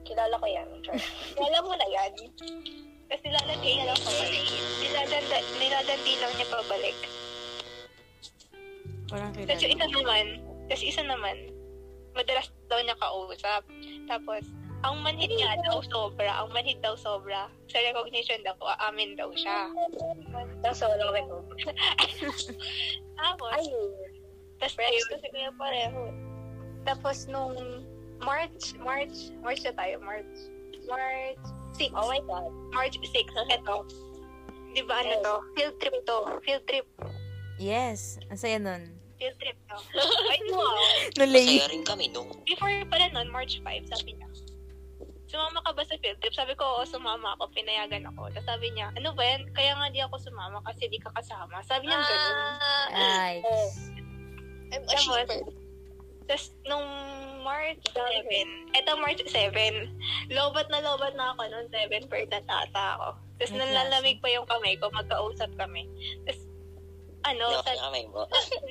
Kilala 0.04 0.36
ko 0.38 0.48
yan. 0.48 0.68
Char. 0.84 0.98
Kala 1.38 1.58
mo 1.64 1.74
na 1.74 1.88
yan. 1.88 2.14
Kasi 3.12 3.26
lalagay 3.28 3.72
niya 3.76 3.92
lang 3.92 4.02
pabalik. 4.02 4.46
Nilalanda, 4.80 5.38
nilalandi 5.60 6.14
lang 6.20 6.34
niya 6.36 6.48
pabalik. 6.48 6.98
Parang 9.12 9.32
Tapos 9.36 9.60
yung 9.60 9.76
kilala. 9.76 9.76
isa 9.76 9.88
naman, 9.92 10.26
tapos 10.72 10.84
isa 10.88 11.04
naman, 11.04 11.38
madalas 12.16 12.48
daw 12.72 12.80
niya 12.80 12.96
kausap. 12.96 13.64
Tapos, 14.08 14.44
ang 14.82 15.04
manhid 15.04 15.30
nga 15.36 15.60
daw 15.68 15.84
sobra, 15.84 16.32
ang 16.42 16.50
manhid 16.56 16.80
daw 16.80 16.96
sobra. 16.96 17.52
Sa 17.68 17.78
recognition 17.84 18.40
daw, 18.42 18.56
aamin 18.80 19.20
daw 19.20 19.28
siya. 19.36 19.68
Tapos 20.64 20.80
wala 20.82 21.04
ko 21.04 21.14
record. 21.14 21.46
Tapos, 23.20 23.52
Ayun. 23.60 23.92
Tapos 24.62 24.74
Friends 24.78 24.94
ayun, 24.94 25.08
kasi 25.10 25.28
kaya 25.28 25.50
pareho. 25.58 26.02
tapos 26.84 27.18
nung 27.26 27.56
March, 28.22 28.78
March, 28.78 29.34
March 29.42 29.66
na 29.66 29.74
tayo, 29.74 29.98
March. 30.00 30.30
March 30.86 31.42
6. 31.76 31.90
Oh 31.92 32.06
my 32.06 32.22
God. 32.22 32.54
March 32.70 32.94
6, 32.94 33.10
eto. 33.50 33.82
Di 34.72 34.86
ba 34.86 35.02
ano 35.02 35.10
Yes. 35.12 35.24
to? 35.24 35.36
Field 35.52 35.76
trip 35.78 35.96
to. 36.06 36.18
Field 36.42 36.64
trip. 36.66 36.86
Yes. 37.58 38.22
Ang 38.30 38.38
saya 38.38 38.58
nun. 38.58 38.94
Field 39.18 39.34
trip 39.38 39.58
to. 39.66 39.78
Ay, 40.32 40.40
wow. 40.48 40.70
Nalay. 41.18 41.50
Masaya 41.58 41.70
rin 41.70 41.82
kami 41.84 42.06
nung. 42.08 42.30
Before 42.46 42.70
pala 42.88 43.10
nun, 43.12 43.28
March 43.28 43.58
5, 43.58 43.90
sabi 43.90 44.14
niya, 44.14 44.30
sumama 45.26 45.64
ka 45.64 45.72
ba 45.72 45.82
sa 45.82 45.96
field 45.98 46.20
trip? 46.20 46.36
Sabi 46.36 46.54
ko, 46.54 46.62
oo, 46.62 46.84
sumama 46.84 47.34
ako. 47.34 47.50
Pinayagan 47.52 48.04
ako. 48.06 48.30
Tapos 48.30 48.46
sabi 48.48 48.70
niya, 48.70 48.92
ano 48.92 49.16
ba 49.16 49.24
yan? 49.24 49.50
Kaya 49.52 49.74
nga 49.74 49.88
di 49.88 49.98
ako 49.98 50.20
sumama 50.20 50.62
kasi 50.62 50.86
di 50.88 51.00
ka 51.00 51.10
kasama. 51.12 51.58
Sabi 51.64 51.88
niya, 51.88 51.98
ganun. 51.98 52.38
Ah, 52.38 52.88
Ay. 53.24 53.36
oh. 53.42 53.70
I'm 54.72 54.84
a 54.84 54.88
Tapos, 54.88 55.04
shipper. 55.04 55.42
Tapos, 56.28 56.46
nung 56.64 56.88
March 57.44 57.84
7, 57.92 58.78
eto 58.78 58.92
March 59.02 59.22
7, 59.26 60.32
lobat 60.32 60.68
na 60.72 60.80
lobat 60.80 61.14
na 61.18 61.36
ako 61.36 61.42
noon, 61.52 61.68
7 61.74 62.08
per 62.08 62.24
natata 62.30 62.96
ako. 62.98 63.08
Tapos, 63.42 63.54
nanlalamig 63.58 64.22
pa 64.24 64.30
yung 64.32 64.48
kamay 64.48 64.78
ko, 64.80 64.88
magkausap 64.94 65.50
kami. 65.58 65.90
Tapos, 66.24 66.42
ano, 67.22 67.46
Hindi 67.54 67.66
sa, 67.68 67.74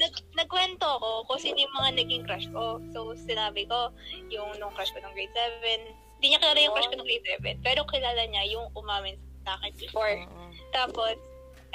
nag, 0.02 0.14
nagkwento 0.34 0.86
ako 0.86 1.10
kung 1.30 1.38
sino 1.38 1.58
yung 1.62 1.74
mga 1.76 1.90
naging 2.02 2.24
crush 2.26 2.48
ko. 2.50 2.82
So, 2.90 3.14
sinabi 3.14 3.66
ko, 3.70 3.94
yung 4.32 4.58
nung 4.58 4.74
crush 4.74 4.90
ko 4.90 4.98
ng 5.02 5.14
grade 5.14 5.34
7, 5.62 5.94
hindi 6.18 6.26
niya 6.34 6.42
kilala 6.42 6.58
yung 6.58 6.74
crush 6.74 6.90
ko 6.90 6.96
ng 6.98 7.06
grade 7.06 7.28
7, 7.38 7.66
pero 7.66 7.80
kilala 7.86 8.22
niya 8.26 8.42
yung 8.50 8.66
umamin 8.74 9.14
sa 9.46 9.54
akin 9.60 9.72
before. 9.78 10.16
Oo. 10.26 10.50
Tapos, 10.74 11.14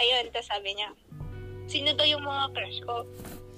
ayun, 0.01 0.27
tapos 0.36 0.50
sabi 0.51 0.75
niya, 0.75 0.89
sino 1.65 1.96
daw 1.96 2.05
yung 2.05 2.24
mga 2.24 2.46
crush 2.51 2.79
ko? 2.84 3.08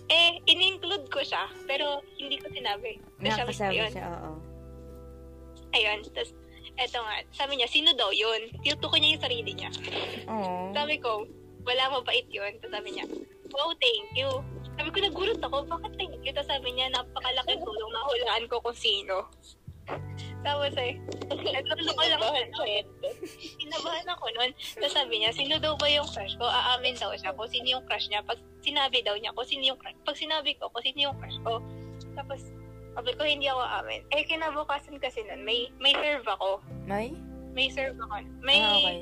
Eh, 0.07 0.39
in-include 0.47 1.11
ko 1.11 1.19
siya, 1.19 1.51
pero 1.67 1.99
hindi 2.15 2.39
ko 2.39 2.47
sinabi. 2.47 2.95
Tapos 3.19 3.19
sabi 3.19 3.27
ko, 3.27 3.27
Nakakasama 3.27 3.73
yun. 3.75 3.91
siya, 3.91 4.07
oo. 4.07 4.31
Ayun, 5.75 5.99
tapos, 6.15 6.31
eto 6.79 6.97
nga, 7.03 7.15
sabi 7.35 7.53
niya, 7.59 7.67
sino 7.67 7.91
daw 7.91 8.09
yun? 8.15 8.41
Tinutukoy 8.63 9.03
niya 9.03 9.19
yung 9.19 9.25
sarili 9.27 9.51
niya. 9.51 9.69
Oo. 10.31 10.71
Sabi 10.71 10.95
ko, 11.03 11.27
wala 11.67 11.91
mabait 11.91 12.23
yun. 12.31 12.55
Tapos 12.63 12.71
sabi 12.71 12.89
niya, 12.95 13.05
wow, 13.51 13.69
thank 13.75 14.07
you. 14.15 14.31
Sabi 14.79 14.89
ko, 14.95 14.97
nagulat 15.03 15.41
ako, 15.43 15.57
bakit 15.67 15.91
thank 15.99 16.15
you? 16.23 16.31
Tapos 16.31 16.47
sabi 16.47 16.69
niya, 16.71 16.87
napakalaking 16.95 17.59
tulong 17.59 17.91
na 17.91 18.01
hulaan 18.07 18.43
ko 18.47 18.55
kung 18.63 18.77
sino. 18.79 19.27
Tapos 20.45 20.73
eh, 20.77 20.93
naglulo 21.27 21.91
ko 21.91 22.01
lang 22.03 22.21
ako. 22.21 22.63
Inabahan 23.59 24.07
ako 24.07 24.25
nun. 24.31 24.51
Tapos 24.77 24.93
sabi 24.93 25.13
niya, 25.19 25.31
sino 25.33 25.57
daw 25.57 25.73
ba 25.75 25.87
yung 25.89 26.07
crush 26.07 26.35
ko? 26.37 26.45
Aamin 26.45 26.95
daw 26.95 27.11
siya 27.13 27.33
kung 27.33 27.49
sino 27.49 27.67
yung 27.67 27.85
crush 27.85 28.07
niya. 28.07 28.21
Pag 28.23 28.39
sinabi 28.61 29.01
daw 29.01 29.17
niya 29.17 29.33
kung 29.33 29.47
sino 29.47 29.63
yung 29.65 29.79
crush. 29.79 29.97
Pag 30.05 30.17
sinabi 30.17 30.55
ko 30.55 30.69
kung 30.69 30.83
sino 30.85 30.99
yung 31.09 31.17
crush 31.17 31.39
ko. 31.41 31.59
Tapos, 32.13 32.41
sabi 32.97 33.11
ko, 33.13 33.21
hindi 33.21 33.45
ako 33.45 33.61
aamin. 33.61 34.01
Eh, 34.09 34.25
kinabukasan 34.25 34.97
kasi 34.97 35.21
nun, 35.25 35.45
may, 35.45 35.69
may 35.77 35.93
serve 35.93 36.25
ako. 36.25 36.61
May? 36.85 37.13
May 37.53 37.69
serve 37.69 37.97
ako. 37.97 38.15
May, 38.41 38.57
Ah, 38.57 38.73
okay. 38.73 38.97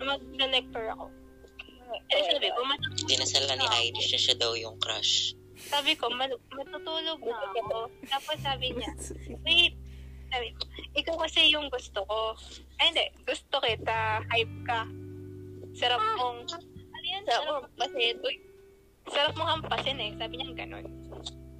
mag-lector 0.00 0.84
ako. 0.92 1.08
Eh, 2.12 2.20
sabi 2.28 2.52
ko, 2.52 2.60
matutulog 2.68 3.08
Dinasala 3.08 3.52
ni. 3.56 3.66
Irish 3.88 4.12
na 4.12 4.20
siya 4.20 4.36
daw 4.36 4.52
yung 4.52 4.76
crush. 4.76 5.32
Sabi 5.58 5.96
ko, 5.96 6.06
"Mal- 6.12 6.38
matutulog 6.54 7.18
na 7.18 7.34
ako. 7.34 7.88
Tapos 8.06 8.36
sabi 8.38 8.76
niya, 8.76 8.92
wait, 9.48 9.74
sabi 10.28 10.48
ko, 10.54 10.62
ikaw 10.94 11.16
kasi 11.24 11.48
yung 11.48 11.68
gusto 11.72 12.04
ko. 12.04 12.36
Ay, 12.78 12.92
hindi, 12.92 13.06
gusto 13.24 13.56
kita, 13.60 14.22
hype 14.28 14.56
ka. 14.64 14.80
Sarap 15.76 16.02
mong, 16.16 16.38
ano 16.52 17.06
yan? 17.06 17.22
Sarap 17.24 17.44
mong 17.46 17.66
pasin. 17.76 18.16
Uy, 18.24 18.36
sarap 19.08 19.32
mong 19.36 19.50
hampasin 19.58 19.98
eh. 20.00 20.10
Sabi 20.16 20.34
niya 20.36 20.66
ganun. 20.66 20.86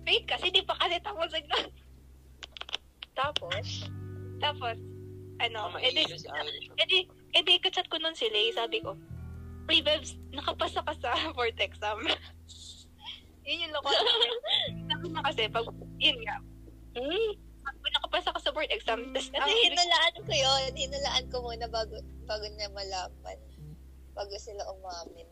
Wait, 0.08 0.24
kasi 0.24 0.48
di 0.48 0.64
pa 0.64 0.72
kasi 0.80 0.96
tapos 1.04 1.28
nag- 1.32 1.76
Tapos, 3.12 3.66
Tapos, 4.38 4.78
ano, 5.42 5.60
Tama, 5.74 5.82
edi, 5.82 6.06
si 6.06 6.26
Irish. 6.30 6.70
edi, 6.78 6.98
edi, 7.34 7.54
kachat 7.58 7.90
ko 7.90 7.98
nun 7.98 8.14
sila 8.14 8.38
eh, 8.38 8.54
sabi 8.54 8.78
ko, 8.78 8.94
Uy, 9.68 9.82
Bebs, 9.82 10.14
nakapasa 10.30 10.80
ka 10.80 10.94
sa 10.96 11.10
board 11.36 11.58
exam. 11.58 11.98
yun 13.48 13.64
yung 13.66 13.72
loko. 13.74 13.90
Sabi 14.88 15.06
na 15.12 15.20
kasi, 15.24 15.42
pag, 15.50 15.66
yun 15.98 16.18
nga, 16.24 16.36
hmm? 16.96 17.32
Nakapasa 17.72 18.34
ka 18.34 18.40
sa 18.40 18.52
board 18.52 18.70
exam, 18.70 19.12
tas, 19.12 19.28
Kasi 19.28 19.38
ang 19.38 19.48
hinulaan 19.48 20.14
ko 20.22 20.32
yun. 20.32 20.72
Hinulaan 20.74 21.24
ko 21.28 21.36
muna 21.44 21.66
bago, 21.68 21.96
bago 22.24 22.44
niya 22.54 22.68
malaman. 22.72 23.38
Bago 24.14 24.34
sila 24.38 24.62
umamin. 24.74 25.26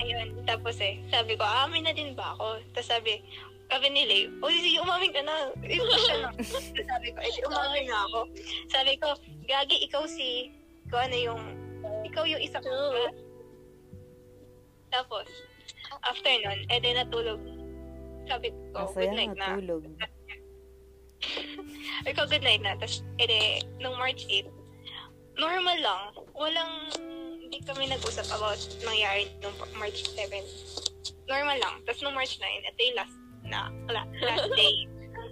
ayun, 0.00 0.46
tapos 0.46 0.78
eh, 0.80 1.02
sabi 1.10 1.34
ko, 1.34 1.44
amin 1.44 1.84
na 1.84 1.92
din 1.92 2.14
ba 2.14 2.32
ako? 2.38 2.62
Tapos 2.72 2.88
sabi, 2.88 3.20
sabi 3.70 3.86
ni 3.90 4.02
Lay, 4.06 4.22
o 4.42 4.50
sige, 4.50 4.78
umamin 4.82 5.14
ka 5.14 5.22
na. 5.22 5.50
Yung 5.66 5.90
siya 5.94 6.16
na. 6.26 6.30
Tapos 6.34 6.66
sabi 6.94 7.08
ko, 7.14 7.18
edi 7.22 7.40
umamin 7.46 7.84
na 7.86 7.98
ako. 8.10 8.20
Sabi 8.70 8.92
ko, 8.98 9.08
Gagi, 9.46 9.76
ikaw 9.86 10.04
si, 10.06 10.50
kung 10.90 11.10
ano 11.10 11.16
yung, 11.18 11.42
ikaw 12.06 12.22
yung 12.26 12.42
isa 12.42 12.62
ko. 12.62 12.70
Tapos, 14.90 15.26
after 16.02 16.34
nun, 16.42 16.60
edi 16.70 16.90
natulog. 16.94 17.40
Sabi 18.26 18.50
ko, 18.74 18.86
Masaya 18.86 19.10
good 19.10 19.14
night 19.14 19.34
na. 19.38 19.58
Matulog. 21.90 22.08
Ikaw, 22.08 22.24
good 22.28 22.44
night 22.44 22.62
na. 22.62 22.78
Tapos, 22.78 23.02
edi, 23.18 23.64
nung 23.78 23.96
March 23.98 24.26
8, 24.28 24.46
normal 25.38 25.78
lang. 25.80 26.02
Walang, 26.34 26.72
hindi 27.40 27.58
kami 27.66 27.90
nag-usap 27.90 28.28
about 28.30 28.60
nangyari 28.84 29.28
nung 29.42 29.54
March 29.76 30.06
7. 30.14 30.30
Normal 31.26 31.58
lang. 31.58 31.74
Tapos, 31.86 32.00
nung 32.02 32.14
March 32.14 32.38
9, 32.38 32.46
ito 32.46 32.80
yung 32.80 32.98
last 32.98 33.16
na, 33.46 33.60
la- 33.88 34.10
last 34.22 34.50
day. 34.60 34.86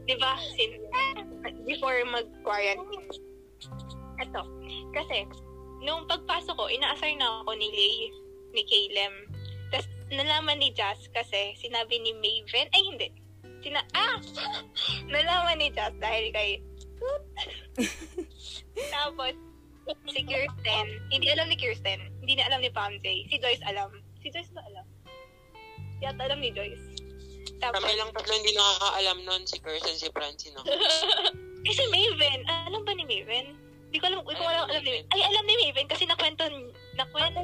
Di 0.09 0.17
ba? 0.17 0.37
Before 1.65 2.01
mag-quarantine. 2.09 3.09
Ito. 4.19 4.43
Kasi, 4.95 5.29
nung 5.85 6.09
pagpasok 6.09 6.55
ko, 6.57 6.67
ina-assign 6.67 7.21
na 7.21 7.43
ako 7.45 7.55
ni 7.55 7.69
Lay, 7.71 7.97
ni 8.57 8.63
Caleb. 8.65 9.15
Tapos, 9.71 9.87
nalaman 10.09 10.59
ni 10.59 10.73
Jazz 10.73 11.05
kasi 11.13 11.53
sinabi 11.61 12.01
ni 12.01 12.17
Maven, 12.17 12.69
ay 12.73 12.83
hindi, 12.83 13.09
Sina 13.59 13.83
ah! 13.95 14.17
Nalaman 15.13 15.59
ni 15.59 15.69
Jazz 15.75 15.95
dahil 15.99 16.31
kay 16.31 16.63
Tapos, 18.95 19.35
si 20.11 20.21
Kirsten, 20.27 20.87
hindi 21.15 21.27
alam 21.31 21.47
ni 21.47 21.55
Kirsten, 21.55 22.11
hindi 22.23 22.35
na 22.35 22.51
alam 22.51 22.61
ni 22.63 22.71
Pam 22.71 22.99
J. 23.03 23.27
Si 23.31 23.39
Joyce 23.39 23.63
alam. 23.67 23.91
Si 24.19 24.29
Joyce 24.35 24.51
ba 24.51 24.63
alam? 24.67 24.87
Yata 26.03 26.23
alam 26.27 26.43
ni 26.43 26.51
Joyce. 26.51 26.83
Tapos, 27.59 27.83
Kami 27.83 27.95
lang 27.99 28.11
tatlo 28.15 28.33
hindi 28.35 28.55
nakakaalam 28.55 29.19
nun, 29.27 29.43
si 29.47 29.57
Kirsten, 29.63 29.97
si 29.99 30.09
Francine. 30.11 30.55
ako. 30.59 30.67
eh 31.67 31.75
si 31.75 31.85
Maven, 31.91 32.41
alam 32.47 32.83
ba 32.83 32.93
ni 32.95 33.07
Maven? 33.07 33.55
Hindi 33.89 33.99
ko 33.99 34.07
alam, 34.11 34.21
hindi 34.23 34.37
ko 34.39 34.45
alam, 34.47 34.67
alam 34.69 34.83
ni 34.83 35.03
Ay, 35.11 35.21
alam 35.23 35.45
ni 35.47 35.55
Maven 35.67 35.87
kasi 35.87 36.05
nakwento, 36.07 36.45
nakwento. 36.95 37.41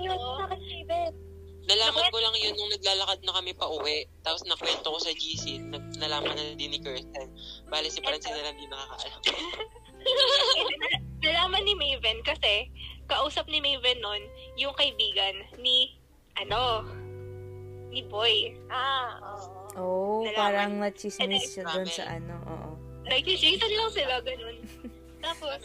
Nalaman 1.64 2.12
ko 2.12 2.18
lang 2.20 2.34
yun 2.36 2.52
nung 2.54 2.68
naglalakad 2.68 3.24
na 3.24 3.32
kami 3.40 3.52
pa 3.56 3.66
uwi. 3.66 4.04
Tapos 4.20 4.44
nakwento 4.44 4.84
ko 4.84 4.98
sa 5.00 5.12
GC, 5.12 5.64
nag- 5.72 5.96
nalaman 5.96 6.36
na 6.36 6.52
din 6.52 6.76
ni 6.76 6.80
Kirsten. 6.80 7.32
Bale, 7.72 7.88
si 7.88 8.04
Francine 8.04 8.36
na 8.36 8.52
lang 8.52 8.56
di 8.60 8.68
nakakaalam. 8.68 9.20
nalaman 11.24 11.64
ni 11.64 11.72
Maven 11.72 12.20
kasi 12.20 12.68
kausap 13.08 13.48
ni 13.48 13.64
Maven 13.64 13.96
nun 14.04 14.20
yung 14.60 14.76
kaibigan 14.76 15.32
ni 15.56 15.96
ano 16.36 16.84
ni 17.94 18.02
Boy. 18.10 18.50
Ah, 18.68 19.22
oo. 19.22 19.46
Oh, 19.74 20.22
Nalaman. 20.26 20.34
parang 20.34 20.72
nachismis 20.82 21.54
siya 21.54 21.62
doon 21.70 21.86
sa 21.86 22.10
ano, 22.10 22.34
oo. 22.42 22.70
Like, 23.06 23.30
jason 23.30 23.70
lang 23.70 23.90
sila, 23.94 24.18
ganun. 24.18 24.58
Tapos, 25.24 25.62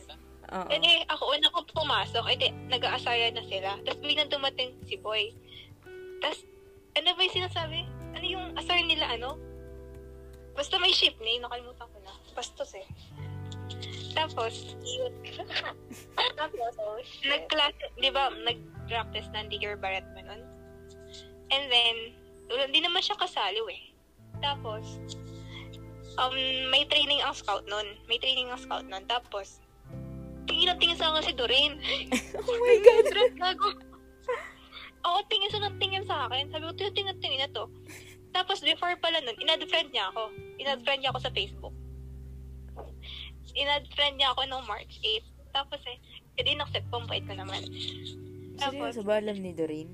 Oo. 0.49 0.67
edi, 0.69 1.01
ako 1.09 1.33
una 1.33 1.49
kong 1.49 1.73
pumasok, 1.73 2.25
edi, 2.29 2.53
nag-aasaya 2.69 3.33
na 3.33 3.41
sila. 3.49 3.81
Tapos, 3.81 4.01
biglang 4.05 4.29
dumating 4.29 4.77
si 4.85 5.01
Boy. 5.01 5.33
Tapos, 6.19 6.39
ano 6.99 7.07
ba 7.15 7.21
yung 7.23 7.37
sinasabi? 7.43 7.79
Ano 8.15 8.25
yung 8.25 8.45
asar 8.59 8.79
nila, 8.83 9.05
ano? 9.15 9.39
Basta 10.55 10.75
may 10.81 10.91
ship 10.91 11.15
name, 11.23 11.39
nakalimutan 11.39 11.87
ko 11.87 11.97
na. 12.03 12.13
Bastos 12.35 12.75
eh. 12.75 12.87
Tapos, 14.11 14.75
Tapos, 16.39 16.73
oh, 16.81 16.99
nag-class, 17.23 17.75
di 17.95 18.09
ba, 18.11 18.33
nag-practice 18.33 19.29
ng 19.31 19.47
Digger 19.47 19.79
Barrett 19.79 20.07
ba 20.11 20.21
nun? 20.25 20.41
And 21.49 21.63
then, 21.71 21.95
hindi 22.49 22.83
naman 22.83 22.99
siya 22.99 23.15
kasali 23.15 23.61
eh. 23.71 23.81
Tapos, 24.43 24.99
um, 26.19 26.35
may 26.73 26.83
training 26.89 27.21
ang 27.23 27.35
scout 27.35 27.63
nun. 27.69 27.95
May 28.11 28.19
training 28.19 28.49
ang 28.51 28.59
scout 28.59 28.83
nun. 28.83 29.05
Tapos, 29.07 29.63
tingin 30.49 30.73
na 30.73 30.75
tingin 30.75 30.97
sa 30.97 31.13
akin 31.13 31.23
si 31.23 31.33
Doreen. 31.37 31.73
Oh 32.39 32.57
my 32.59 32.77
God! 32.81 33.03
Doreen, 33.07 33.33
gago. 33.37 33.69
Oo, 35.05 35.19
tingin 35.31 35.51
sa 35.51 35.63
ng 35.63 35.79
tingin 35.79 36.03
sa 36.03 36.27
akin. 36.27 36.51
Sabi 36.51 36.63
ko, 36.67 36.73
tingin, 36.75 36.95
tingin, 36.95 37.17
tingin 37.23 37.41
na 37.45 37.51
to. 37.51 37.65
Tapos, 38.35 38.61
before 38.61 38.93
pala 38.99 39.23
nun, 39.23 39.37
inad-friend 39.39 39.89
niya 39.89 40.11
ako. 40.13 40.29
Inad-friend 40.59 40.99
niya 41.01 41.11
ako 41.15 41.19
sa 41.23 41.33
Facebook. 41.33 41.75
inad 43.57 43.83
friend 43.97 44.21
niya 44.21 44.31
ako 44.33 44.45
nung 44.45 44.65
March 44.69 45.01
8. 45.01 45.25
Tapos 45.49 45.81
eh, 45.89 45.97
edi 46.37 46.53
in-accept 46.53 46.85
ko, 46.93 47.01
ang 47.01 47.09
bait 47.09 47.25
ko 47.25 47.33
naman. 47.33 47.65
Tapos, 48.59 48.93
Seryoso 48.93 49.01
ba 49.01 49.17
alam 49.17 49.41
ni 49.41 49.51
Doreen? 49.55 49.89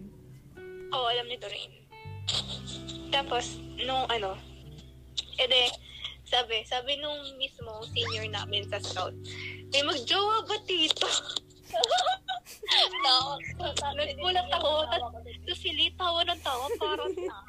Oo, 0.91 1.07
alam 1.07 1.27
ni 1.31 1.39
Doreen. 1.39 1.73
Tapos, 3.13 3.55
nung 3.87 4.03
ano, 4.11 4.35
ede, 5.39 5.71
sabi, 6.27 6.65
sabi 6.67 6.99
nung 6.99 7.15
mismo 7.39 7.85
senior 7.95 8.27
namin 8.27 8.67
sa 8.67 8.81
scout, 8.83 9.15
may 9.71 9.83
magjowa 9.85 10.43
ba 10.43 10.57
dito? 10.67 11.07
Tao. 13.05 13.37
Nagbulat 13.93 14.47
ako, 14.49 14.69
tapos 14.89 15.59
sili, 15.61 15.93
tawa 15.93 16.21
ng 16.25 16.41
tawa, 16.41 16.65
parang 16.81 17.13
na. 17.13 17.37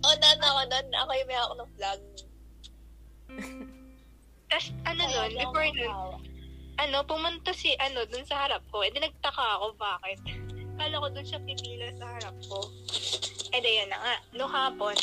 Oh, 0.00 0.16
nan 0.16 0.40
ako 0.40 0.60
nun. 0.72 0.86
Ako 0.96 1.10
yung 1.12 1.28
may 1.28 1.36
ako 1.36 1.54
ng 1.60 1.72
vlog. 1.76 2.00
Tapos, 4.48 4.66
ano 4.88 5.02
nun, 5.04 5.30
before 5.36 5.70
nun, 5.76 5.92
ano, 6.80 6.96
pumunta 7.04 7.52
si, 7.52 7.76
ano, 7.76 8.08
dun 8.08 8.24
sa 8.24 8.48
harap 8.48 8.64
ko, 8.72 8.80
edi 8.80 8.96
nagtaka 8.96 9.60
ako, 9.60 9.76
bakit? 9.76 10.18
Kala 10.80 10.96
ko 10.96 11.06
dun 11.12 11.26
siya 11.28 11.44
pipila 11.44 11.92
sa 12.00 12.16
harap 12.16 12.36
ko. 12.48 12.64
Eh, 13.52 13.60
di 13.60 13.70
yun 13.76 13.92
na 13.92 13.98
nga. 14.00 14.14
No 14.32 14.48
hapon, 14.48 14.96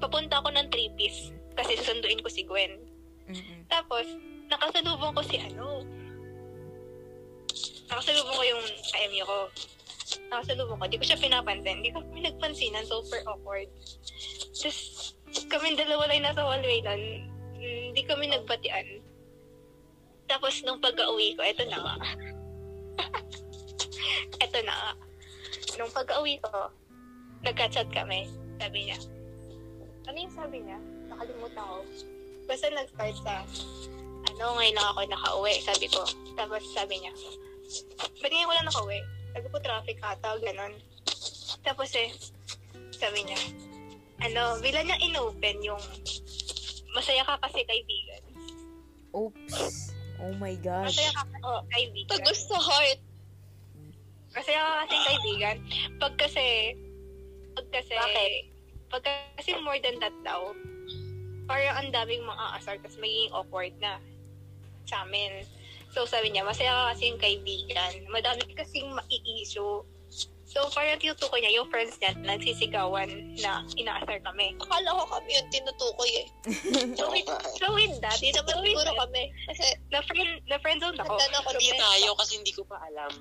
papunta 0.00 0.40
ako 0.40 0.48
ng 0.56 0.72
three-piece 0.72 1.36
kasi 1.52 1.76
susunduin 1.76 2.24
ko 2.24 2.32
si 2.32 2.48
Gwen. 2.48 2.80
Mm-mm. 3.28 3.68
Tapos, 3.68 4.08
nakasalubong 4.48 5.12
ko 5.12 5.22
si 5.26 5.36
ano. 5.36 5.84
Nakasalubong 7.88 8.36
ko 8.36 8.44
yung 8.44 8.62
IMU 8.92 9.24
ko. 9.24 9.38
Nakasalubong 10.28 10.78
ko. 10.80 10.86
Di 10.88 10.98
ko 11.00 11.04
siya 11.08 11.20
pinapansin. 11.20 11.80
Di 11.80 11.90
ko 11.92 12.04
kami 12.04 12.20
nagpansinan. 12.24 12.84
Super 12.84 13.24
awkward. 13.24 13.68
Tapos, 14.52 14.78
kami 15.48 15.76
dalawa 15.76 16.04
lang 16.08 16.24
nasa 16.24 16.44
hallway 16.44 16.80
nun. 16.84 17.02
Hindi 17.58 18.02
kami 18.04 18.28
nagbatian. 18.28 19.00
Tapos, 20.28 20.60
nung 20.62 20.84
pag-uwi 20.84 21.32
ko, 21.34 21.40
eto 21.40 21.64
na 21.64 21.78
nga. 21.80 21.94
eto 24.44 24.58
na 24.60 24.74
nga. 24.76 24.92
Nung 25.80 25.92
pag-uwi 25.92 26.36
ko, 26.44 26.68
nagka-chat 27.40 27.88
kami. 27.88 28.28
Sabi 28.60 28.90
niya, 28.90 28.98
ano 30.08 30.16
yung 30.16 30.34
sabi 30.34 30.56
niya? 30.64 30.78
Nakalimutan 31.08 31.64
ko. 31.64 31.78
Basta 32.48 32.66
nag-start 32.72 33.16
sa, 33.24 33.34
ano, 34.32 34.44
ngayon 34.56 34.76
lang 34.76 34.88
ako 34.92 35.00
nakauwi, 35.04 35.54
sabi 35.60 35.86
ko. 35.88 36.02
Tapos 36.36 36.64
sabi 36.72 36.96
niya, 37.00 37.12
ba't 37.98 38.30
ngayon 38.32 38.48
ko 38.48 38.54
lang 38.54 38.68
nakauwi? 38.68 39.00
Sabi 39.36 39.46
ko, 39.52 39.58
traffic 39.60 39.98
ata, 40.00 40.30
ganun. 40.40 40.74
Tapos 41.62 41.90
eh, 41.94 42.10
sabi 42.96 43.28
niya, 43.28 43.40
ano, 44.24 44.58
bila 44.58 44.82
niya 44.82 44.98
inopen 45.04 45.58
yung 45.62 45.82
masaya 46.96 47.22
ka 47.22 47.36
kasi 47.46 47.62
kaibigan. 47.68 48.22
Oops. 49.14 49.94
Oh 50.18 50.34
my 50.42 50.58
gosh. 50.58 50.98
Masaya 50.98 51.12
ka, 51.14 51.22
oh, 51.46 51.62
kaibigan. 51.70 52.10
Tagos 52.10 52.40
sa 52.48 52.58
heart. 52.58 53.00
Masaya 54.34 54.60
ka 54.60 54.74
kasi 54.84 54.96
kaibigan. 55.06 55.56
Pag 56.02 56.14
kasi, 56.18 56.46
pag 57.54 57.66
kasi, 57.70 57.94
Bakit? 57.94 58.32
pag 58.88 59.04
kasi 59.38 59.50
more 59.62 59.78
than 59.84 60.00
that 60.02 60.16
daw, 60.24 60.50
parang 61.46 61.74
ang 61.80 61.88
daming 61.94 62.24
mga 62.24 62.44
asar, 62.60 62.76
tapos 62.82 62.98
magiging 63.00 63.32
awkward 63.32 63.74
na 63.80 64.02
sa 64.88 65.04
amin. 65.04 65.44
So, 65.92 66.04
sabi 66.04 66.32
niya, 66.32 66.44
masaya 66.44 66.72
ka 66.72 66.84
kasing 66.94 67.16
kaibigan. 67.16 67.92
Madami 68.12 68.44
kasing 68.52 68.92
mai-issue. 68.92 69.84
So, 70.48 70.64
parang 70.72 70.96
tinutukoy 70.96 71.44
niya, 71.44 71.60
yung 71.60 71.68
friends 71.68 72.00
niya, 72.00 72.16
nagsisigawan 72.24 73.36
na 73.44 73.68
inaasar 73.76 74.16
kami. 74.24 74.56
Akala 74.56 74.96
ko 74.96 75.04
kami 75.12 75.36
yung 75.36 75.48
tinutukoy 75.52 76.24
eh. 76.24 76.26
So, 76.98 77.12
with, 77.12 77.28
so 77.60 77.66
with 77.76 78.00
that, 78.00 78.16
Hindi 78.16 78.32
naman 78.32 78.56
so 78.56 78.64
siguro 78.64 78.90
that, 78.96 79.00
kami. 79.04 79.22
Kasi 79.44 79.66
na 79.92 80.00
friend, 80.08 80.40
na 80.48 80.56
friend 80.64 80.80
zone 80.80 80.96
ako. 80.96 81.20
handa 81.20 81.26
na 81.28 81.38
ako 81.44 81.48
Hindi 81.52 81.68
lumesa. 81.68 81.84
tayo 81.84 82.08
kasi 82.16 82.32
hindi 82.40 82.52
ko 82.56 82.62
pa 82.64 82.80
alam. 82.80 83.12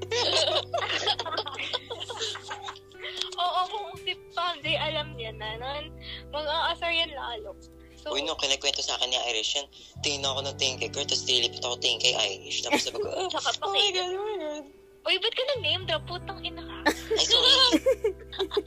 Oo, 3.40 3.60
kung 3.66 3.88
si 4.04 4.12
Pam 4.36 4.54
alam 4.62 5.08
niya 5.18 5.32
na, 5.34 5.58
nun, 5.58 5.84
mag-aasar 6.30 6.94
yan 6.94 7.10
lalo. 7.10 7.58
So, 8.00 8.16
Uy, 8.16 8.24
nung 8.24 8.40
kinikwento 8.40 8.80
sa 8.80 8.96
akin 8.96 9.12
ni 9.12 9.18
Irish 9.28 9.60
yan, 9.60 9.68
tingin 10.00 10.24
ako 10.24 10.40
ng 10.40 10.56
tingin 10.56 10.80
kay 10.80 10.88
Kurt, 10.88 11.12
tapos 11.12 11.28
dilipit 11.28 11.60
ako 11.60 11.76
tingin 11.76 12.00
kay 12.00 12.16
Irish. 12.16 12.64
Tapos 12.64 12.80
sabi 12.80 12.96
ko, 12.96 13.08
ah, 13.12 13.28
Tsaka 13.32 13.50
pa 13.60 13.64
Oh 13.68 13.72
my 13.72 13.88
God, 13.92 14.10
oh 14.10 14.24
my 14.24 14.36
God. 14.40 14.64
Uy, 15.00 15.16
ba't 15.16 15.32
ka 15.32 15.42
nag-name 15.52 15.82
drop? 15.84 16.04
Putang 16.08 16.40
ina 16.40 16.60
ka. 16.60 16.76
ay 16.88 17.24
sorry. 17.24 17.52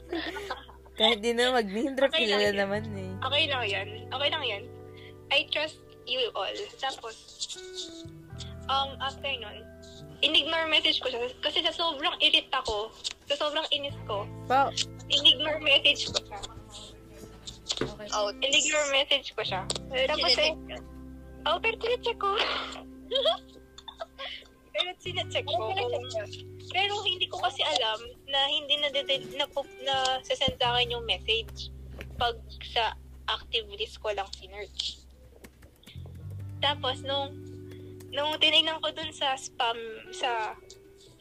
Kahit 0.98 1.18
di 1.18 1.34
na 1.34 1.50
mag-name 1.50 1.94
drop, 1.98 2.10
Okay 2.10 2.22
kilala 2.22 2.50
yun. 2.50 2.54
naman 2.54 2.82
eh. 2.94 3.10
Okay 3.26 3.44
lang 3.50 3.64
yan. 3.66 3.88
Okay 4.10 4.28
lang 4.30 4.44
yan. 4.46 4.62
I 5.30 5.46
trust 5.50 5.82
you 6.06 6.30
all. 6.34 6.54
Tapos, 6.78 7.14
um, 8.70 8.94
after 8.98 9.26
nun, 9.26 9.66
in-ignore 10.22 10.70
message 10.70 11.02
ko 11.02 11.10
siya. 11.10 11.26
Kasi 11.42 11.62
sa 11.62 11.74
sobrang 11.74 12.14
irit 12.18 12.46
ako, 12.54 12.94
sa 13.26 13.34
sobrang 13.34 13.66
inis 13.70 13.96
ko, 14.06 14.22
Pa, 14.46 14.70
in-ignore 15.10 15.58
message 15.58 16.06
ko 16.08 16.18
siya. 16.22 16.38
Okay. 17.80 18.08
Out. 18.14 18.34
In-ignore 18.38 18.88
message 18.94 19.34
ko 19.34 19.42
siya. 19.42 19.62
Tapos 20.06 20.32
eh, 20.38 20.54
oh, 21.46 21.58
pero 21.58 21.76
sinecheck 21.80 22.18
ko. 22.18 22.32
pero 24.74 24.88
sinecheck 24.98 25.46
ko. 25.46 25.70
Pero 26.74 26.92
hindi 27.06 27.26
ko 27.30 27.38
kasi 27.42 27.62
alam 27.62 27.98
na 28.30 28.40
hindi 28.50 28.74
na 28.80 28.88
na, 28.90 29.46
na, 29.86 29.96
sasend 30.26 30.58
sa 30.58 30.74
akin 30.74 30.94
yung 30.98 31.04
message 31.06 31.70
pag 32.18 32.38
sa 32.62 32.94
active 33.30 33.66
list 33.74 33.98
ko 34.02 34.12
lang 34.12 34.28
sinerch. 34.34 35.02
Tapos 36.60 37.04
nung 37.04 37.34
nung 38.14 38.38
tinignan 38.38 38.78
ko 38.78 38.94
dun 38.94 39.10
sa 39.10 39.34
spam 39.34 39.76
sa 40.14 40.54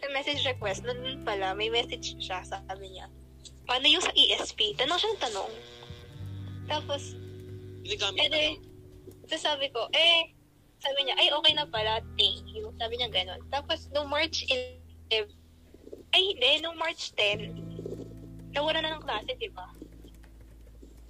sa 0.04 0.08
message 0.12 0.44
request, 0.44 0.84
nun 0.84 1.24
pala 1.24 1.56
may 1.56 1.72
message 1.72 2.20
siya 2.20 2.44
sabi 2.44 2.92
niya. 2.92 3.08
Paano 3.64 3.88
yung 3.88 4.04
sa 4.04 4.12
ESP? 4.12 4.76
Tanong 4.76 5.00
siya 5.00 5.12
ng 5.16 5.24
tanong. 5.24 5.52
Tapos, 6.68 7.16
Ginagamit 7.84 8.32
eh, 8.32 8.56
ko. 8.56 8.64
so 9.28 9.36
sabi 9.36 9.68
ko, 9.70 9.88
eh, 9.92 10.32
sabi 10.80 11.00
niya, 11.04 11.16
ay, 11.20 11.32
okay 11.32 11.54
na 11.56 11.68
pala, 11.68 12.00
thank 12.16 12.44
you. 12.52 12.72
Sabi 12.80 13.00
niya 13.00 13.12
gano'n. 13.12 13.40
Tapos, 13.52 13.88
nung 13.92 14.08
March 14.08 14.44
11, 14.48 15.32
ay, 16.12 16.22
hindi, 16.36 16.52
nung 16.60 16.76
March 16.76 17.12
10, 17.16 17.52
nawala 18.54 18.80
na 18.84 19.00
ng 19.00 19.04
klase, 19.04 19.32
di 19.36 19.48
ba? 19.52 19.68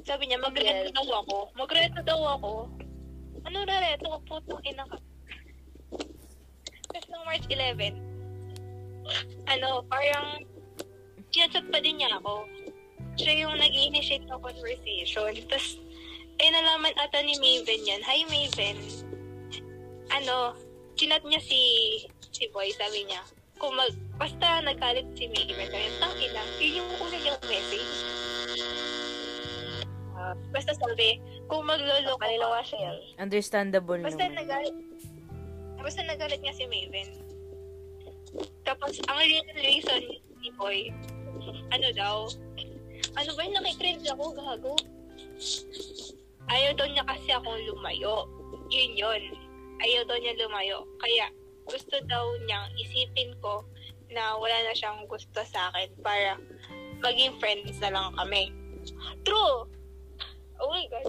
Sabi 0.04 0.30
niya, 0.30 0.42
mag-reto 0.42 0.90
Yes. 0.90 0.96
daw 0.96 1.08
ako. 1.26 1.38
Mag-reto 1.56 2.00
daw 2.04 2.22
ako. 2.38 2.52
Ano 3.44 3.58
na 3.68 3.76
reto? 3.82 4.10
Putong 4.24 4.64
ina 4.64 4.84
ka. 4.88 4.98
Tapos, 6.90 7.06
nung 7.10 7.26
March 7.26 7.46
11, 7.50 7.98
ano, 9.50 9.84
parang, 9.88 10.44
chinachat 11.34 11.66
pa 11.74 11.82
din 11.82 11.98
niya 12.00 12.14
ako. 12.22 12.46
Siya 13.14 13.46
yung 13.46 13.56
nag-initiate 13.62 14.26
ng 14.26 14.42
conversation. 14.42 15.32
Tapos, 15.46 15.78
eh, 16.42 16.50
nalaman 16.50 16.98
ata 16.98 17.22
ni 17.22 17.38
Maven 17.38 17.86
yan. 17.86 18.02
Hi, 18.02 18.26
Maven. 18.26 18.78
Ano, 20.10 20.58
chinat 20.98 21.22
niya 21.26 21.42
si 21.42 21.62
si 22.34 22.50
Boy, 22.50 22.74
sabi 22.74 23.06
niya, 23.06 23.22
kung 23.62 23.78
mag, 23.78 23.94
basta 24.18 24.66
nagalit 24.66 25.06
si 25.14 25.30
Maven, 25.30 25.70
sabi 25.70 25.86
niya, 25.86 25.94
tangin 26.02 26.32
lang, 26.34 26.50
yun 26.58 26.82
yung 26.82 26.90
una 26.98 27.18
niyang 27.22 27.44
message. 27.46 27.94
Ah, 30.18 30.34
basta 30.50 30.74
sabi, 30.74 31.22
kung 31.46 31.62
maglolo 31.70 32.18
ka, 32.18 32.26
Kanila 32.26 32.66
siya. 32.66 32.98
Understandable 33.22 34.02
Basta 34.02 34.26
naman. 34.26 34.42
nagalit, 34.42 34.76
basta 35.78 36.02
nagalit 36.02 36.42
nga 36.42 36.58
si 36.58 36.66
Maven. 36.66 37.10
Tapos, 38.66 38.98
ang 39.06 39.18
real 39.22 39.46
reason 39.62 40.02
ni 40.42 40.50
Boy, 40.58 40.90
ano 41.70 41.88
daw, 41.94 42.26
ano 43.14 43.30
ba 43.38 43.42
yung 43.46 43.56
nakikringe 43.58 44.08
ako, 44.10 44.34
gago? 44.34 44.74
Ayaw 46.52 46.72
daw 46.76 46.88
niya 46.90 47.06
kasi 47.08 47.30
akong 47.32 47.62
lumayo. 47.70 48.28
Yun 48.74 48.92
yun. 48.98 49.24
Ayaw 49.82 50.02
daw 50.06 50.18
niya 50.20 50.34
lumayo. 50.38 50.84
Kaya, 51.00 51.30
gusto 51.70 51.96
daw 52.10 52.26
niyang 52.44 52.68
isipin 52.76 53.32
ko 53.40 53.64
na 54.12 54.38
wala 54.38 54.54
na 54.68 54.74
siyang 54.76 55.08
gusto 55.10 55.42
sa 55.48 55.72
akin 55.72 55.90
para 56.04 56.38
maging 57.02 57.34
friends 57.40 57.80
na 57.80 57.92
lang 57.92 58.14
kami. 58.16 58.52
True! 59.24 59.66
Oh 60.60 60.70
my 60.70 60.86
God. 60.92 61.08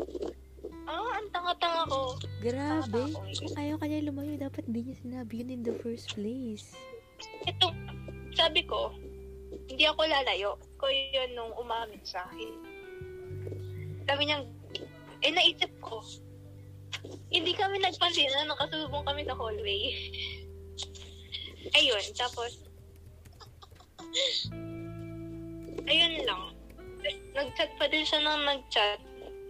Ah, 0.85 1.21
ang 1.21 1.29
tanga-tanga 1.33 1.83
ko. 1.89 2.17
Grabe. 2.41 2.89
Tanga-tanga 2.89 3.17
ko. 3.17 3.21
Kung 3.45 3.57
ayaw 3.57 3.77
kanya 3.81 4.09
lumayo, 4.09 4.33
dapat 4.37 4.65
di 4.69 4.81
niya 4.85 4.97
sinabi 5.01 5.45
yun 5.45 5.51
in 5.53 5.63
the 5.65 5.75
first 5.81 6.13
place. 6.13 6.77
ito, 7.49 7.69
sabi 8.35 8.67
ko, 8.67 8.93
hindi 9.71 9.85
ako 9.87 10.03
lalayo. 10.05 10.59
Ko 10.85 10.93
yun 10.93 11.33
nung 11.33 11.57
umamin 11.57 11.97
siya. 12.05 12.29
Hin- 12.37 12.61
Sabi 14.05 14.29
niya, 14.29 14.45
eh 15.25 15.33
naisip 15.33 15.73
ko, 15.81 16.05
hindi 17.33 17.57
kami 17.57 17.81
nagpansin 17.81 18.29
na 18.29 18.53
nakasulubong 18.53 19.09
kami 19.09 19.25
sa 19.25 19.33
hallway. 19.33 19.97
Ayun, 21.81 22.05
tapos, 22.13 22.61
ayun 25.89 26.15
lang. 26.29 26.53
Nag-chat 27.33 27.73
pa 27.81 27.89
din 27.89 28.05
siya 28.05 28.21
nang 28.21 28.45
nag-chat 28.45 29.01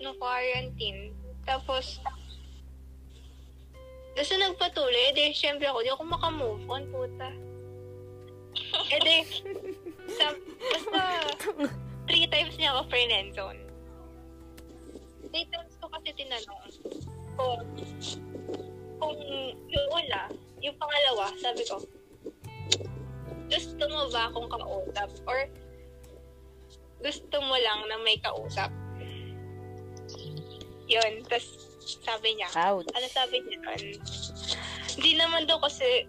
no 0.07 0.15
quarantine. 0.23 1.11
Tapos, 1.43 1.99
nung 4.15 4.55
nagpatuloy, 4.55 5.11
edi 5.11 5.35
syempre 5.35 5.67
ako, 5.67 5.83
di 5.83 5.91
ako 5.91 6.03
makamove 6.07 6.63
on, 6.71 6.87
puta. 6.95 7.35
Edi, 8.95 9.27
sa, 10.15 10.27
basta, 10.59 11.03
three 12.09 12.27
times 12.31 12.55
niya 12.57 12.75
ako 12.75 12.83
friend 12.89 13.33
zone. 13.35 13.61
Three 15.31 15.47
times 15.51 15.75
ko 15.83 15.87
kasi 15.91 16.09
tinanong 16.15 16.61
kung, 17.35 17.61
kung 19.03 19.17
yung 19.69 19.89
una, 19.91 20.31
yung 20.63 20.77
pangalawa, 20.79 21.35
sabi 21.43 21.63
ko, 21.67 21.83
gusto 23.51 23.85
mo 23.91 24.09
ba 24.11 24.31
akong 24.31 24.49
kausap? 24.49 25.11
Or, 25.27 25.41
gusto 27.03 27.37
mo 27.43 27.57
lang 27.59 27.81
na 27.91 27.97
may 28.01 28.17
kausap? 28.23 28.71
Yun, 30.87 31.25
tapos 31.27 31.49
sabi 32.05 32.37
niya, 32.37 32.49
Ouch. 32.71 32.89
ano 32.93 33.07
sabi 33.09 33.41
niya 33.45 33.59
nun? 33.61 33.83
Hindi 34.95 35.13
naman 35.19 35.45
daw 35.49 35.59
kasi, 35.61 36.07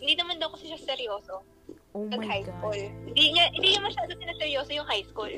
hindi 0.00 0.14
naman 0.16 0.40
daw 0.40 0.48
kasi 0.54 0.72
siya 0.72 0.80
seryoso 0.94 1.44
Oh 1.98 2.18
my 2.18 2.22
high 2.22 2.46
God. 2.46 2.54
school. 2.62 2.82
Hindi 3.10 3.24
niya, 3.34 3.44
hindi 3.50 3.68
niya 3.74 3.82
masyado 3.82 4.10
sinaseryoso 4.14 4.70
yung 4.70 4.86
high 4.86 5.06
school. 5.10 5.32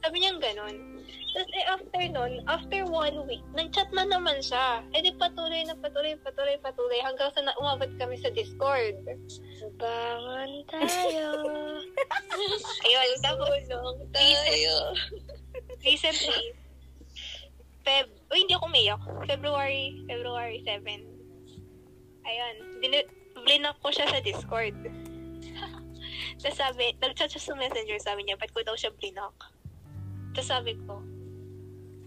Sabi 0.00 0.16
niya 0.24 0.40
ganun. 0.40 0.98
Tapos 1.28 1.50
eh, 1.52 1.66
after 1.68 2.02
nun, 2.08 2.32
after 2.48 2.80
one 2.88 3.16
week, 3.28 3.44
nag-chat 3.52 3.92
na 3.92 4.08
naman 4.08 4.40
siya. 4.40 4.80
Eh 4.96 5.04
di 5.04 5.12
patuloy 5.14 5.60
na 5.68 5.76
patuloy, 5.76 6.16
patuloy, 6.24 6.56
patuloy, 6.64 6.98
hanggang 7.04 7.28
sa 7.36 7.44
umabot 7.60 7.90
kami 8.00 8.16
sa 8.16 8.32
Discord. 8.32 8.96
Bangon 9.76 10.50
tayo. 10.72 11.28
Ayun, 12.88 13.08
tapos, 13.20 13.62
Tayo. 14.16 14.76
recently, 15.86 16.56
Feb, 17.84 18.08
uy, 18.32 18.44
hindi 18.44 18.52
ako 18.56 18.66
umiyak. 18.68 19.02
February, 19.24 20.04
February 20.08 20.58
7. 20.64 20.84
Ayun, 22.28 22.54
din- 22.84 23.10
blinak 23.44 23.76
ko 23.80 23.88
siya 23.92 24.08
sa 24.10 24.20
Discord. 24.20 24.76
Tapos 26.42 26.58
sabi, 26.58 26.94
nag-chat 27.02 27.30
siya 27.32 27.42
sa 27.42 27.54
messenger, 27.54 27.98
sabi 28.00 28.26
niya, 28.26 28.38
ba't 28.38 28.50
ko 28.54 28.62
daw 28.62 28.74
siya 28.74 28.94
blinak? 28.94 29.34
Tapos 30.34 30.48
sabi 30.48 30.72
ko, 30.86 31.02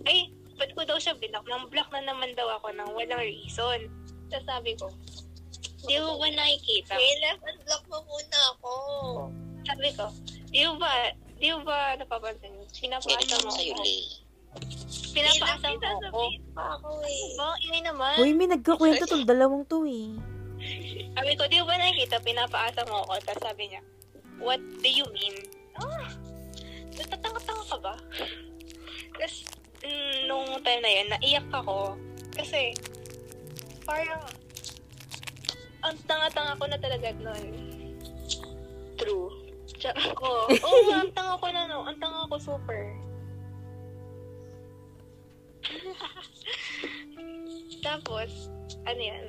ay, 0.07 0.31
ba't 0.55 0.71
ko 0.75 0.81
daw 0.87 0.97
siya 0.97 1.17
blinak? 1.17 1.43
Nang 1.47 1.67
block 1.67 1.89
na 1.91 2.01
naman 2.05 2.33
daw 2.37 2.47
ako 2.59 2.71
ng 2.75 2.89
walang 2.95 3.23
reason. 3.23 3.89
Tapos 4.31 4.47
sabi 4.47 4.71
ko, 4.79 4.87
di 5.87 5.95
mo 5.97 6.15
ba 6.21 6.27
nakikita? 6.29 6.93
May 6.95 7.15
left 7.25 7.43
and 7.43 7.59
block 7.65 7.83
mo 7.89 7.97
muna 8.05 8.39
ako. 8.55 8.73
Sabi 9.65 9.89
ko, 9.93 10.05
di 10.49 10.61
mo 10.65 10.73
ba, 10.77 10.91
di 11.41 11.47
mo 11.51 11.59
ba 11.65 11.97
napapansin? 11.97 12.53
Pinapaasa 12.71 13.35
mo 13.43 13.51
ako. 13.51 13.83
Pinapaasa 15.11 15.67
mo 15.67 15.85
ako. 16.07 16.23
ako 16.55 16.89
eh. 17.07 17.25
Ba, 17.35 17.55
ingay 17.67 17.83
naman. 17.83 18.15
Uy, 18.19 18.31
may 18.31 18.47
nagkakwento 18.47 19.03
tong 19.09 19.27
dalawang 19.27 19.65
to 19.67 19.83
eh. 19.87 20.15
Sabi 21.11 21.33
ko, 21.35 21.43
di 21.49 21.59
ba 21.65 21.75
nakikita, 21.75 22.23
pinapaasa 22.23 22.85
mo 22.87 23.03
ako. 23.03 23.19
Tapos 23.25 23.43
sabi 23.43 23.73
niya, 23.73 23.81
what 24.41 24.59
do 24.81 24.89
you 24.89 25.05
mean? 25.13 25.37
Ah, 25.77 26.09
natatanga-tanga 26.97 27.63
ka 27.69 27.77
ba? 27.79 27.95
Tapos, 29.15 29.45
mm, 29.85 30.25
nung 30.25 30.49
time 30.65 30.81
na 30.81 30.91
yun, 30.91 31.07
naiyak 31.13 31.47
ako. 31.53 31.95
Kasi, 32.33 32.73
parang, 33.85 34.25
ang 35.81 35.97
tanga-tanga 36.09 36.57
ko 36.57 36.65
na 36.67 36.77
talaga 36.81 37.13
nun. 37.21 37.45
True. 38.97 39.29
Tsaka, 39.81 39.97
oo, 40.25 40.45
oh, 40.49 40.93
ang 40.93 41.13
tanga 41.13 41.41
ko 41.41 41.47
na 41.49 41.65
no. 41.65 41.85
Ang 41.89 41.97
tanga 41.97 42.29
ko 42.29 42.37
super. 42.37 42.93
Tapos, 47.85 48.29
ano 48.85 49.01
yan? 49.01 49.25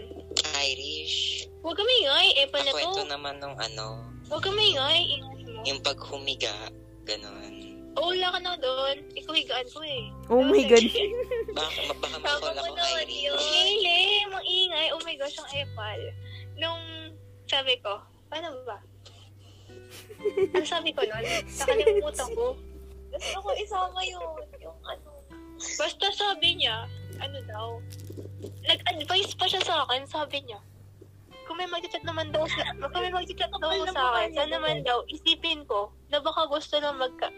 Irish. 0.61 1.48
Huwag 1.64 1.77
kami 1.81 1.92
ingay, 2.05 2.29
eh, 2.44 2.48
pa 2.53 2.61
na 2.61 2.72
Kwento 2.72 3.01
to. 3.01 3.09
naman 3.09 3.40
nung 3.40 3.57
ano, 3.57 4.12
Huwag 4.33 4.42
kami 4.42 4.73
ingay, 4.73 5.01
ingay 5.21 5.45
mo. 5.45 5.61
yung 5.68 5.81
paghumiga, 5.85 6.57
ganun. 7.05 7.53
Oo, 8.01 8.16
wala 8.16 8.33
ka 8.33 8.38
na 8.40 8.57
doon. 8.57 9.05
Ikaw 9.12 9.33
higaan 9.37 9.68
ko 9.68 9.85
eh. 9.85 10.09
Oh 10.33 10.40
my 10.40 10.64
God. 10.64 10.81
Baka, 11.61 11.81
baka 11.92 12.16
Tama 12.16 12.25
makawala 12.25 12.57
mo 12.57 12.64
ko 12.64 12.77
naman 12.81 13.05
Irish. 13.05 13.21
yun. 13.29 13.37
Hili, 13.37 14.01
maingay. 14.33 14.87
Oh 14.97 15.03
my 15.05 15.14
gosh, 15.21 15.37
ang 15.37 15.53
epal. 15.53 16.01
Nung 16.57 16.81
sabi 17.45 17.77
ko, 17.85 18.01
paano 18.33 18.57
ba? 18.64 18.81
Ang 20.57 20.64
sabi 20.64 20.97
ko 20.97 21.05
nun, 21.05 21.25
nakalimutan 21.53 22.29
ko. 22.33 22.57
Gusto 23.12 23.37
ko 23.45 23.49
isama 23.61 24.01
yun. 24.01 24.25
Yung 24.64 24.79
ano. 24.88 25.12
Basta 25.77 26.09
sabi 26.16 26.57
niya, 26.57 26.88
ano 27.21 27.38
daw, 27.45 27.68
nag-advise 28.64 29.37
pa 29.37 29.45
siya 29.45 29.61
sa 29.61 29.85
akin, 29.85 30.09
sabi 30.09 30.40
niya, 30.40 30.57
kung 31.53 31.61
may 31.61 31.69
mag-chat 31.69 32.01
naman 32.09 32.33
daw 32.33 32.49
sa, 32.49 32.65
kung 32.81 33.05
may 33.05 33.12
mag-chat 33.12 33.53
daw 33.53 33.77
sa 33.93 34.17
akin, 34.17 34.33
saan 34.33 34.49
naman 34.49 34.81
daw, 34.88 35.05
isipin 35.05 35.69
ko, 35.69 35.93
na 36.09 36.17
baka 36.17 36.49
gusto 36.49 36.81
lang 36.81 36.97
magka, 36.97 37.29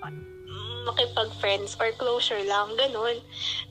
makipag-friends 0.86 1.74
or 1.82 1.90
closure 1.98 2.46
lang, 2.46 2.70
ganun. 2.78 3.18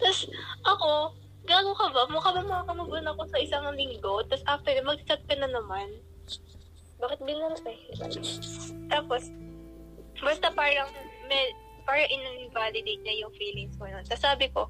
Tapos, 0.04 0.28
ako, 0.68 1.16
gago 1.48 1.72
ka 1.80 1.88
ba? 1.96 2.12
Mukha 2.12 2.36
ba 2.36 2.44
makakamove 2.44 3.08
ako 3.08 3.24
sa 3.32 3.40
isang 3.40 3.72
linggo? 3.72 4.20
Tapos 4.28 4.44
after, 4.52 4.76
mag-chat 4.84 5.24
ka 5.32 5.36
na 5.40 5.48
naman. 5.48 5.88
Bakit 7.00 7.24
binara 7.24 7.56
eh? 7.64 7.80
Tapos, 8.92 9.32
basta 10.20 10.52
parang, 10.52 10.92
may, 11.32 11.56
parang 11.88 12.12
in-invalidate 12.12 13.00
niya 13.00 13.24
yung 13.24 13.34
feelings 13.40 13.80
ko 13.80 13.88
nun. 13.88 14.04
Tapos 14.12 14.28
sabi 14.28 14.52
ko, 14.52 14.68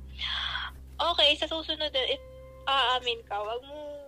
okay, 1.02 1.34
sa 1.34 1.50
susunod, 1.50 1.90
if 1.90 2.22
aamin 2.70 3.26
ka, 3.26 3.42
wag 3.42 3.66
mo, 3.66 4.03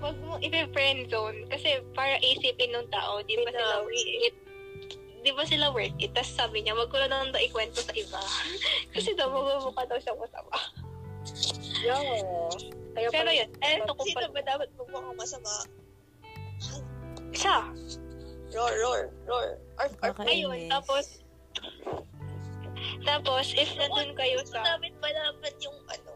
wag 0.00 0.16
mo 0.24 0.40
i-friend 0.40 1.12
zone. 1.12 1.46
Kasi 1.52 1.84
para 1.92 2.16
isipin 2.24 2.72
ng 2.72 2.88
tao, 2.88 3.20
di 3.24 3.36
ba 3.40 3.52
sila 3.52 3.84
worth 3.84 4.08
it? 4.24 4.36
Di 5.20 5.30
ba 5.36 5.44
sila 5.44 5.66
worth 5.72 5.96
it? 6.00 6.12
Tapos 6.16 6.32
sabi 6.32 6.64
niya, 6.64 6.76
wag 6.76 6.88
ko 6.88 6.96
na 6.98 7.08
lang 7.08 7.32
daw 7.32 7.40
ikwento 7.40 7.84
sa 7.84 7.92
iba. 7.92 8.20
kasi 8.96 9.12
daw, 9.14 9.28
magmumukha 9.28 9.84
daw 9.86 9.98
siya 10.00 10.16
masama. 10.16 10.56
Yo. 11.84 11.96
Kaya 12.90 13.08
Pero 13.14 13.30
yun, 13.30 13.50
eh, 13.62 13.78
ito 13.78 13.92
ko 13.94 14.02
Sino 14.02 14.18
pa, 14.18 14.34
ba 14.34 14.42
dapat 14.42 14.68
magmukhang 14.74 15.16
masama? 15.16 15.52
siya. 17.30 17.58
Roar, 18.50 18.74
roar, 18.82 19.02
roar. 19.30 19.48
Or, 19.78 19.88
or, 20.02 20.10
Ayun, 20.26 20.66
tapos, 20.66 21.22
tapos, 23.06 23.54
if 23.54 23.70
nandun 23.78 24.12
kayo 24.18 24.42
sa, 24.44 24.60
namin 24.74 24.92
malaman 24.98 25.54
yung 25.62 25.78
ano. 25.86 26.09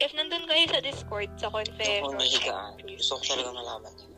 If 0.00 0.10
nandun 0.14 0.44
kayo 0.50 0.64
sa 0.70 0.80
Discord, 0.82 1.30
sa 1.38 1.48
confession, 1.50 2.10
humihigaan. 2.10 2.72
Gusto 2.82 3.20
ko 3.20 3.22
talaga 3.22 3.50
malaman 3.54 3.92
yun. 3.98 4.12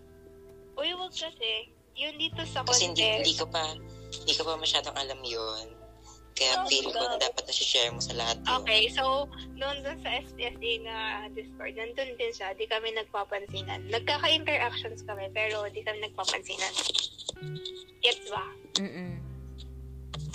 uy, 0.77 0.91
wag 0.97 1.13
kasi, 1.13 1.73
yun 1.97 2.15
dito 2.21 2.41
sa 2.49 2.61
Kasi 2.65 2.93
hindi, 2.93 3.05
hindi 3.05 3.35
ko 3.37 3.49
pa, 3.49 3.77
hindi 4.13 4.33
ko 4.37 4.43
pa 4.45 4.55
masyadong 4.61 4.97
alam 4.97 5.21
yun. 5.25 5.67
Kaya 6.37 6.53
Oh, 6.61 6.69
feel 6.69 6.93
ko 6.93 7.01
na 7.01 7.17
dapat 7.17 7.49
na 7.49 7.55
share 7.57 7.89
mo 7.89 7.97
sa 7.97 8.13
lahat 8.13 8.37
yun. 8.45 8.61
Okay, 8.61 8.83
so, 8.93 9.25
noon 9.57 9.81
dun 9.81 9.97
sa 10.05 10.21
SPSA 10.21 10.73
na 10.85 10.97
Discord, 11.33 11.73
nandun 11.81 12.13
din 12.21 12.33
siya, 12.37 12.53
di 12.53 12.69
kami 12.69 12.93
nagpapansinan. 12.93 13.89
Nagkaka-interactions 13.89 15.01
kami, 15.09 15.33
pero 15.33 15.65
di 15.73 15.81
kami 15.81 16.05
nagpapansinan. 16.05 16.73
Gets 18.05 18.29
ba? 18.29 18.45
Mm-mm. 18.85 19.17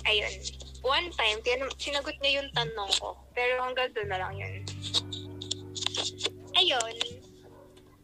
Ayun. 0.10 0.34
One 0.82 1.13
time, 1.13 1.38
tin- 1.45 1.77
sinagot 1.77 2.17
niya 2.25 2.41
yung 2.41 2.49
tanong 2.58 2.89
ko, 2.97 3.13
pero 3.38 3.62
hanggang 3.62 3.93
doon 3.93 4.10
na 4.10 4.17
lang 4.17 4.34
yun. 4.34 4.65
Ayun. 6.58 6.96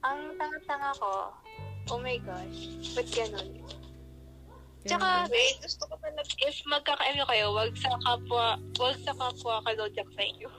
Ang 0.05 0.19
tanga-tanga 0.39 0.91
ko, 1.01 1.33
oh 1.91 1.99
my 1.99 2.17
gosh, 2.23 2.93
ba't 2.95 3.07
ganun? 3.11 3.59
Tsaka, 4.87 5.27
Wait, 5.27 5.59
gusto 5.59 5.83
ko 5.83 5.95
talaga. 5.99 6.31
if 6.47 6.55
magkakaano 6.63 7.27
kayo, 7.27 7.51
wag 7.51 7.75
sa 7.75 7.91
kapwa, 8.07 8.55
wag 8.79 8.95
sa 9.03 9.11
kapwa 9.19 9.59
kalodyak 9.67 10.07
sa 10.15 10.23
inyo. 10.23 10.49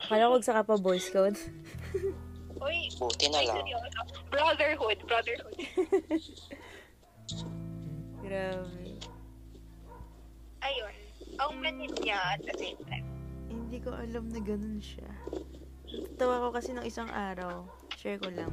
Kala 0.00 0.32
ko 0.32 0.36
sa 0.40 0.64
pa 0.64 0.80
Boy 0.80 0.96
Scout. 0.96 1.36
Uy, 2.64 2.92
Buti 2.96 3.28
na 3.32 3.40
lang. 3.44 3.64
Brotherhood, 4.28 5.00
brotherhood. 5.04 5.56
Grabe. 8.24 8.84
Ayun. 10.60 10.96
Ang 11.40 11.52
manit 11.64 11.92
niya 12.04 12.36
at 12.36 12.40
the 12.44 12.52
same 12.60 12.80
time. 12.84 13.08
Hindi 13.48 13.80
ko 13.80 13.96
alam 13.96 14.28
na 14.28 14.40
ganun 14.44 14.76
siya. 14.80 15.08
Tawa 16.16 16.44
ko 16.44 16.48
kasi 16.54 16.70
nung 16.70 16.86
isang 16.86 17.10
araw. 17.10 17.66
Share 17.98 18.16
ko 18.16 18.30
lang. 18.32 18.48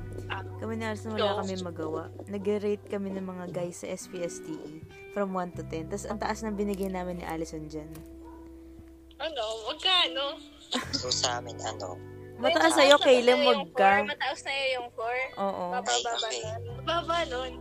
Kami 0.60 0.74
ni 0.76 0.84
Alison 0.84 1.16
wala 1.16 1.40
kami 1.40 1.56
magawa. 1.62 2.04
Nag-rate 2.28 2.86
kami 2.90 3.16
ng 3.16 3.24
mga 3.24 3.46
guys 3.54 3.86
sa 3.86 3.88
SPSTE 3.88 4.84
from 5.14 5.32
1 5.32 5.56
to 5.56 5.64
10. 5.64 5.88
Tapos 5.88 6.06
ang 6.10 6.20
taas 6.20 6.44
ng 6.44 6.58
binigay 6.58 6.92
namin 6.92 7.22
ni 7.22 7.26
Allison 7.26 7.64
dyan. 7.70 7.88
Ano? 9.18 9.44
Magkano? 9.72 10.38
So 10.92 11.08
sa 11.10 11.40
amin, 11.40 11.56
ano, 11.64 11.96
Mataas 12.38 12.78
sa'yo, 12.78 13.02
Caleb, 13.02 13.42
wag 13.50 13.66
ka. 13.74 14.06
Mataas 14.06 14.46
na 14.46 14.54
yung 14.78 14.88
4. 14.94 15.42
Oo. 15.42 15.64
Bababa 15.74 16.12
Okay. 16.22 16.38
nun. 16.46 16.62
Baba 16.86 17.18
nun. 17.26 17.54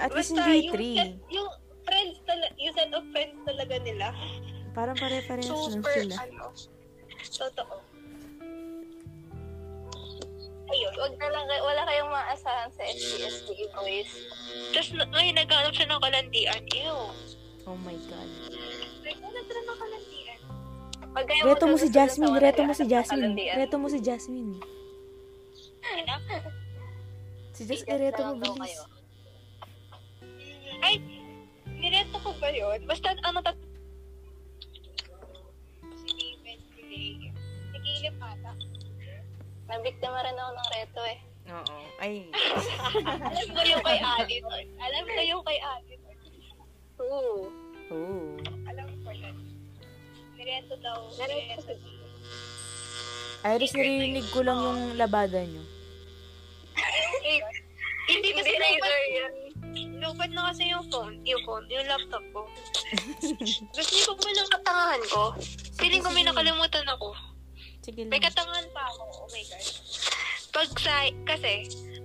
At 0.00 0.10
least 0.16 0.32
hindi 0.32 0.72
yung 0.72 0.72
3. 0.72 0.96
set, 0.96 1.12
yung 1.28 1.48
friends 1.84 2.16
talaga, 2.24 2.52
yung 2.56 2.74
set 2.74 2.92
of 2.96 3.04
friends 3.12 3.36
talaga 3.44 3.74
nila. 3.84 4.06
Parang 4.72 4.96
pare-parehas 4.96 5.52
lang 5.52 5.84
Super, 5.84 5.94
sila. 6.00 6.14
ano, 6.16 6.44
totoo. 7.28 7.74
Wag 10.98 11.14
na 11.20 11.28
lang, 11.30 11.44
wala 11.46 11.82
kayong 11.86 12.10
maasahan 12.10 12.70
sa 12.74 12.82
SPSD 12.88 13.70
boys. 13.74 14.10
Tapos 14.74 14.90
ngayon 14.96 15.36
naghanap 15.38 15.72
siya 15.72 15.86
ng 15.90 16.02
kalandian. 16.02 16.62
Ew. 16.74 16.98
Oh 17.64 17.78
my 17.80 17.96
God. 18.10 18.28
Wala 19.04 19.40
talaga 19.44 19.60
ng 19.62 19.78
kalandian. 19.78 20.40
Reto 21.46 21.64
mo 21.70 21.76
si 21.78 21.88
Jasmine. 21.94 22.36
Reto 22.42 22.62
mo 22.66 22.74
si 22.74 22.84
Jasmine. 22.90 23.34
Reto 23.54 23.76
mo 23.78 23.86
si 23.86 23.98
Jasmine. 24.02 24.58
Si 27.54 27.62
Jasmine, 27.62 28.10
reto 28.10 28.22
mo 28.26 28.34
bilis. 28.34 28.82
Ay, 30.82 30.98
nireto 31.70 32.18
ko 32.18 32.34
ba 32.42 32.50
yun? 32.50 32.82
Basta 32.84 33.14
ano 33.22 33.38
tat... 33.40 33.54
Si 36.02 36.10
David, 36.12 36.60
si 36.74 36.80
Ray. 36.82 37.30
Nagilip 37.72 38.18
ata. 38.18 38.52
Nabiktima 39.68 40.18
rin 40.20 40.36
ako 40.36 40.50
ng 40.52 40.68
reto 40.72 41.02
eh. 41.08 41.18
Oo. 41.44 41.76
Ay. 42.00 42.14
Alam 43.32 43.48
ko 43.52 43.60
yung 43.64 43.84
kay 43.84 43.98
Alice. 44.00 44.48
Alam 44.80 45.04
ko 45.04 45.20
yung 45.24 45.42
kay 45.44 45.58
Alice. 45.60 46.04
Oo. 47.00 47.48
Oh. 47.92 48.32
Alam 48.68 48.88
ko 49.04 49.10
yun. 49.12 49.36
Nireto 50.36 50.74
daw. 50.80 50.98
Nireto. 51.20 51.72
Iris, 53.44 53.76
narinig 53.76 54.24
ko 54.32 54.40
lang 54.40 54.56
yung 54.56 54.96
labada 54.96 55.44
nyo. 55.44 55.60
Eh, 57.24 57.40
Hindi 58.08 58.28
kasi 58.36 58.52
laser 58.56 59.02
yan. 59.12 59.32
lupat 60.00 60.28
na 60.32 60.52
kasi 60.52 60.68
yung 60.68 60.84
phone, 60.92 61.16
yung 61.24 61.40
phone, 61.44 61.64
yung 61.72 61.88
laptop 61.88 62.24
ko. 62.32 62.44
Gusto 63.76 63.92
niyo 63.92 64.04
pa 64.12 64.14
ba 64.16 64.30
ng 64.32 64.50
katangahan 64.52 65.02
ko? 65.08 65.22
Feeling 65.80 66.04
ko 66.04 66.08
may 66.12 66.24
nakalimutan 66.24 66.84
ako. 66.88 67.16
Sige 67.84 68.08
May 68.08 68.16
lang. 68.16 68.32
pa 68.72 68.82
ako. 68.88 69.02
Oh 69.12 69.28
my 69.28 69.44
God. 69.44 69.64
Pag 70.56 70.68
sci- 70.80 71.18
kasi, 71.28 71.54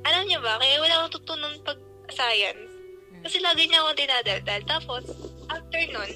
alam 0.03 0.27
niyo 0.27 0.43
ba, 0.43 0.59
kaya 0.59 0.83
wala 0.83 1.07
akong 1.07 1.15
tutunan 1.23 1.55
pag 1.63 1.79
science. 2.11 2.59
Kasi 3.23 3.39
lagi 3.39 3.63
niya 3.67 3.79
ako 3.83 3.91
dinadaldal. 3.95 4.61
Tapos, 4.67 5.03
after 5.47 5.81
nun, 5.87 6.11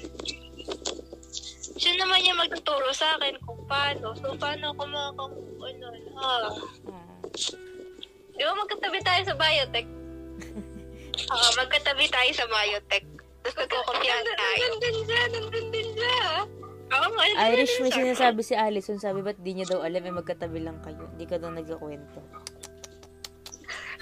siya 1.74 1.92
naman 1.96 2.28
yung 2.28 2.40
magtuturo 2.40 2.92
sa 2.92 3.16
akin 3.16 3.40
kung 3.40 3.60
paano. 3.64 4.12
So, 4.20 4.36
paano 4.36 4.76
ako 4.76 4.82
makakakuha 4.84 5.68
nun? 5.80 6.00
Ah. 6.20 6.52
Oo. 6.52 6.64
Di 8.34 8.42
ba 8.42 8.52
magkatabi 8.52 8.98
tayo 9.00 9.20
sa 9.24 9.36
biotech? 9.36 9.88
Ah, 11.30 11.50
magkatabi 11.56 12.10
tayo 12.10 12.30
sa 12.34 12.44
biotech. 12.44 13.06
Tapos 13.46 13.54
nagkukumpiyan 13.54 14.24
tayo. 14.34 14.66
Nandun 14.66 14.96
siya, 15.06 15.22
nandun 15.30 15.66
din 15.70 15.88
siya. 15.94 16.18
Nga. 16.94 17.24
Irish, 17.50 17.80
may 17.80 17.90
sinasabi 17.90 18.40
si 18.42 18.54
Allison. 18.54 18.98
Sabi, 18.98 19.20
ba't 19.20 19.38
di 19.40 19.54
niya 19.54 19.66
daw 19.66 19.80
alam, 19.82 20.02
eh 20.02 20.14
magkatabi 20.14 20.60
lang 20.62 20.78
kayo. 20.80 21.08
Hindi 21.14 21.24
ka 21.26 21.36
daw 21.38 21.50
nagkakwento. 21.50 22.20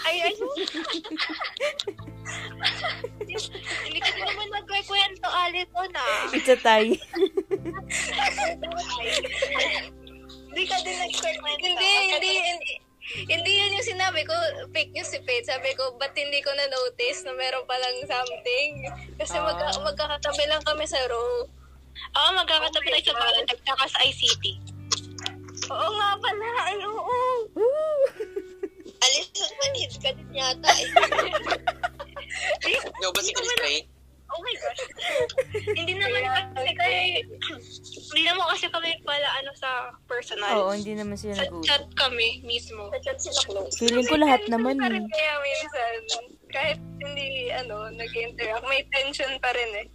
Ay, 0.02 0.16
ay. 0.18 0.34
Hindi 3.86 3.98
kasi 4.02 4.18
naman 4.18 4.48
nagkikwento, 4.50 5.26
Alison, 5.30 5.90
ah. 5.94 6.26
It's 6.34 6.50
a 6.50 6.58
tie. 6.58 6.98
Hindi 10.50 10.62
ka 10.66 10.76
din 10.82 10.96
nagkikwento. 10.98 11.62
Hindi, 11.62 11.90
hindi, 12.10 12.32
hindi. 12.42 12.72
Hindi 13.12 13.50
yun 13.58 13.76
yung 13.76 13.88
sinabi 13.88 14.24
ko, 14.24 14.32
fake 14.72 14.94
news 14.94 15.10
si 15.10 15.18
Faith. 15.26 15.50
Sabi 15.50 15.74
ko, 15.76 15.98
ba't 15.98 16.14
hindi 16.16 16.38
ko 16.40 16.54
na-notice 16.54 17.26
na 17.26 17.34
meron 17.34 17.66
palang 17.66 17.98
something? 18.06 18.70
Kasi 19.18 19.36
Ah. 19.36 19.44
magka, 19.44 19.74
magkakatabi 19.82 20.44
lang 20.48 20.62
kami 20.64 20.86
sa 20.86 21.02
row. 21.10 21.44
Oo, 22.12 22.28
magkakatabi 22.34 22.88
tayo 22.90 23.04
sa 23.06 23.16
bahay. 23.16 23.42
Nagtaka 23.44 23.84
sa 23.88 23.98
ICT. 24.02 24.44
Oo 25.70 25.88
nga 25.94 26.10
pala, 26.18 26.48
ay 26.66 26.78
oo. 26.82 27.18
Alison, 29.02 29.52
manhid 29.58 29.92
ka 29.98 30.10
din 30.12 30.30
yata. 30.32 30.70
eh. 30.70 30.88
Ikaw 32.62 33.10
ba 33.10 33.20
si 33.20 33.32
Chris 33.32 33.54
Ray? 33.58 33.78
Oh 34.32 34.40
my 34.40 34.56
gosh. 34.56 34.82
hindi 35.78 35.92
naman 35.92 36.24
kasi 36.24 36.72
kami, 36.72 36.96
hindi 38.08 38.22
naman 38.24 38.44
kasi 38.48 38.64
kami 38.72 38.90
pala 39.04 39.28
ano 39.36 39.52
sa 39.52 39.70
personal. 40.08 40.52
Oo, 40.56 40.72
hindi 40.72 40.96
naman 40.96 41.20
sila 41.20 41.36
Sa 41.36 41.44
nag-uusap. 41.44 41.66
chat 41.68 41.84
kami 41.92 42.40
mismo. 42.40 42.88
Sa 42.88 43.00
chat 43.04 43.18
sila 43.20 43.40
close. 43.44 43.76
Feeling 43.76 44.08
ko 44.08 44.16
lahat 44.16 44.40
naman 44.48 44.80
eh. 44.80 44.88
rin 44.88 45.04
kaya 45.04 45.34
minsan, 45.38 45.92
kahit 46.48 46.78
hindi, 46.98 47.52
ano, 47.52 47.92
nag-interact, 47.92 48.64
may 48.64 48.80
tension 48.88 49.36
pa 49.36 49.52
rin 49.52 49.84
eh. 49.84 49.86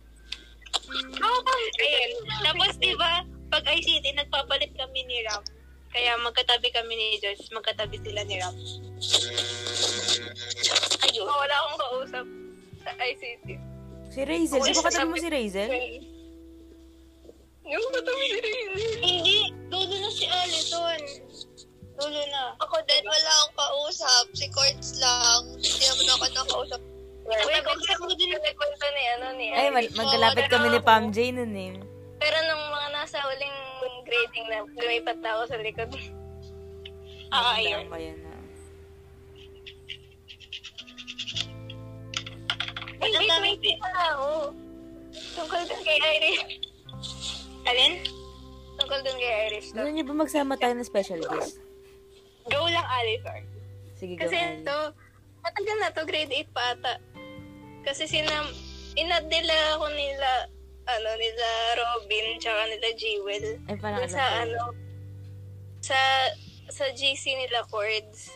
Ayun. 0.87 2.11
Tapos, 2.43 2.71
di 2.79 2.91
ba, 2.95 3.23
pag 3.51 3.63
ICT, 3.63 4.05
nagpapalit 4.15 4.71
kami 4.75 5.03
ni 5.07 5.23
Ram. 5.27 5.43
Kaya 5.91 6.19
magkatabi 6.19 6.69
kami 6.71 6.93
ni 6.95 7.07
George, 7.23 7.47
magkatabi 7.51 7.97
sila 8.03 8.21
ni 8.27 8.35
Ram. 8.39 8.55
Ayun. 11.07 11.27
wala 11.27 11.55
akong 11.63 11.79
kausap 11.79 12.25
sa 12.83 12.91
ICT. 12.95 13.47
Si 14.11 14.19
Razel. 14.23 14.61
Di 14.63 14.73
ba 14.75 14.83
katabi 14.87 15.09
mo 15.11 15.17
si 15.19 15.29
Razel? 15.29 15.71
Yung 17.67 17.83
katabi 17.91 18.23
si 18.31 18.39
Rizzy. 18.39 18.87
Hindi, 19.03 19.37
dulo 19.67 19.95
na 19.99 20.09
si 20.11 20.25
Alison. 20.27 21.01
Dulo 21.99 22.21
na. 22.31 22.55
Ako 22.63 22.75
din, 22.87 23.03
wala 23.03 23.31
akong 23.43 23.55
kausap. 23.59 24.25
Si 24.31 24.47
Courts 24.55 25.03
lang. 25.03 25.43
Hindi 25.59 25.83
naman 25.83 26.07
ako 26.15 26.25
nakausap. 26.31 26.81
Wait, 27.27 27.63
kausap 27.67 27.86
mo 28.07 28.13
din 28.15 28.31
yung 28.31 28.43
kwento 28.47 28.85
ni, 28.87 29.03
ano, 29.11 29.25
ni 29.35 29.45
Ay, 29.51 29.67
Iris. 29.69 29.91
magkalapit 29.93 30.47
kami 30.47 30.67
ni 30.71 30.79
Pam 30.79 31.11
J 31.11 31.17
nun 31.31 31.51
eh. 31.51 31.75
Pero 32.17 32.37
nung 32.47 32.63
mga 32.71 32.87
nasa 32.95 33.17
huling 33.21 33.57
grading 34.01 34.47
na, 34.47 34.57
lumipat 34.63 35.17
na 35.19 35.29
ako 35.35 35.43
sa 35.45 35.57
likod. 35.59 35.89
Ah, 37.27 37.53
Maganda 37.53 37.59
ayun. 37.59 37.85
kaya 37.91 38.13
na. 38.15 38.31
Ay, 42.97 43.09
wait, 43.13 43.29
wait, 43.29 43.59
wait 43.61 43.77
pala 43.77 44.01
ako. 44.15 44.29
Tungkol 45.35 45.61
dun 45.67 45.81
kay 45.83 45.97
Iris. 45.99 46.39
Alin? 47.67 47.93
Tungkol 48.79 48.99
dun 49.03 49.17
kay 49.17 49.33
Iris. 49.47 49.65
Gusto 49.69 49.85
niyo 49.85 50.03
ba 50.07 50.15
magsama 50.15 50.53
tayo 50.55 50.73
ng 50.73 50.87
special 50.87 51.21
guest? 51.21 51.59
Go 52.47 52.63
lang, 52.65 52.87
Alison. 52.87 53.43
Sige, 53.93 54.15
go 54.15 54.23
Kasi 54.23 54.37
Ali. 54.39 54.63
ito, 54.63 54.77
matagal 55.43 55.77
na 55.77 55.89
to, 55.91 56.01
grade 56.07 56.31
8 56.31 56.55
pa 56.55 56.63
ata. 56.73 56.91
Kasi 57.81 58.05
sinam, 58.05 58.45
inad 58.93 59.25
nila 59.25 59.53
ako 59.73 59.85
nila, 59.89 60.29
ano, 60.85 61.09
nila 61.15 61.47
Robin, 61.75 62.37
tsaka 62.37 62.61
nila 62.65 62.87
Jewel. 62.95 63.45
Ay, 63.65 63.75
parang 63.77 64.07
sa, 64.07 64.23
ano, 64.41 64.71
sa, 65.79 65.97
sa 66.67 66.85
GC 66.89 67.35
nila 67.37 67.63
Chords. 67.67 68.31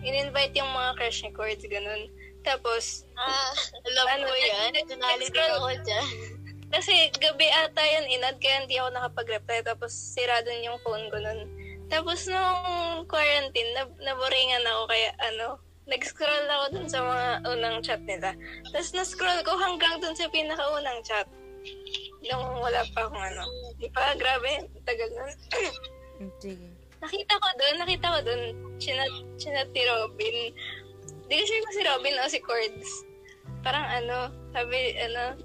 In-invite 0.00 0.56
yung 0.56 0.70
mga 0.70 0.96
crush 0.96 1.20
ni 1.22 1.30
Chords, 1.30 1.64
ganun. 1.64 2.08
Tapos, 2.40 3.04
Ah, 3.14 3.52
alam 3.84 4.06
Ano, 4.16 4.26
ko 4.26 4.34
yan. 4.34 4.72
Tunali 4.82 4.96
din 5.20 5.28
nag-scroll- 5.28 5.54
ako 5.54 5.68
dyan. 5.84 6.08
Kasi 6.70 6.92
gabi 7.12 7.44
ata 7.50 7.82
yan 7.82 8.08
inad, 8.08 8.38
kaya 8.38 8.64
hindi 8.64 8.78
ako 8.78 8.88
nakapag-reply. 8.90 9.60
Tapos 9.60 9.92
sira 9.92 10.40
dun 10.40 10.64
yung 10.64 10.80
phone 10.80 11.10
ko 11.10 11.18
nun. 11.18 11.40
Tapos 11.90 12.24
nung 12.24 12.64
quarantine, 13.04 13.74
nab- 13.74 13.98
naboringan 13.98 14.64
ako 14.64 14.82
kaya 14.86 15.10
ano, 15.20 15.60
nag-scroll 15.88 16.46
ako 16.48 16.64
dun 16.76 16.88
sa 16.88 17.00
mga 17.00 17.26
unang 17.48 17.76
chat 17.80 18.00
nila. 18.04 18.36
Tapos 18.72 18.92
na-scroll 18.92 19.40
ko 19.46 19.56
hanggang 19.56 19.96
dun 20.02 20.12
sa 20.12 20.28
pinakaunang 20.28 21.00
chat. 21.00 21.24
Nung 22.24 22.60
wala 22.60 22.84
pa 22.92 23.08
akong 23.08 23.20
ano. 23.20 23.44
Di 23.80 23.88
pa, 23.88 24.12
grabe, 24.16 24.68
tagal 24.84 25.08
nun. 25.12 25.32
Hmm, 26.20 26.32
Sige. 26.36 26.68
nakita 27.00 27.32
ko 27.40 27.48
dun, 27.56 27.74
nakita 27.80 28.06
ko 28.12 28.18
dun, 28.28 28.42
chinat, 28.76 29.12
chinat 29.40 29.68
ni 29.72 29.82
Robin. 29.88 30.36
Di 31.30 31.34
ko 31.40 31.44
sure 31.48 31.62
kung 31.64 31.76
si 31.76 31.82
Robin 31.84 32.20
o 32.20 32.28
si 32.28 32.40
Cords. 32.44 32.90
Parang 33.64 33.88
ano, 33.88 34.18
sabi, 34.52 35.00
ano, 35.00 35.36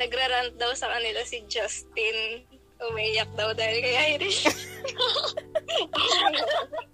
nagrarant 0.00 0.56
daw 0.56 0.72
sa 0.72 0.88
kanila 0.88 1.20
si 1.28 1.44
Justin. 1.46 2.48
Umiyak 2.82 3.30
daw 3.38 3.54
dahil 3.54 3.78
kay 3.78 4.18
Irish. 4.18 4.48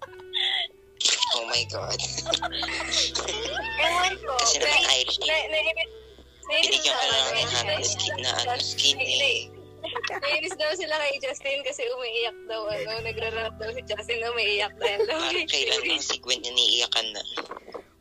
Oh 1.38 1.46
my 1.46 1.62
God. 1.70 1.98
Ewan 3.86 4.14
ko. 4.18 4.34
Kasi 4.42 4.58
naman 4.58 4.82
Na, 5.22 5.36
nainis 5.54 5.86
Binigyan 6.48 6.96
ka 6.96 7.06
lang 7.12 7.26
ng 7.28 7.50
hand 7.52 7.68
na 7.68 7.84
skin 7.84 8.16
na 8.24 8.30
ano, 8.40 8.56
skin 8.56 8.98
eh. 8.98 9.52
Nainis 10.08 10.56
daw 10.56 10.72
sila 10.74 10.96
kay 10.96 11.20
Justin 11.20 11.60
kasi 11.60 11.84
umiiyak 11.92 12.38
daw, 12.48 12.64
ano, 12.66 13.04
nagrarant 13.04 13.54
daw 13.60 13.68
si 13.70 13.84
Justin, 13.84 14.24
umiiyak 14.32 14.72
dahil 14.80 15.04
daw 15.04 15.20
kailan 15.44 15.80
lang 15.84 16.00
si 16.00 16.16
Gwen 16.18 16.40
yung 16.40 16.56
niiyakan 16.56 17.06
na. 17.12 17.22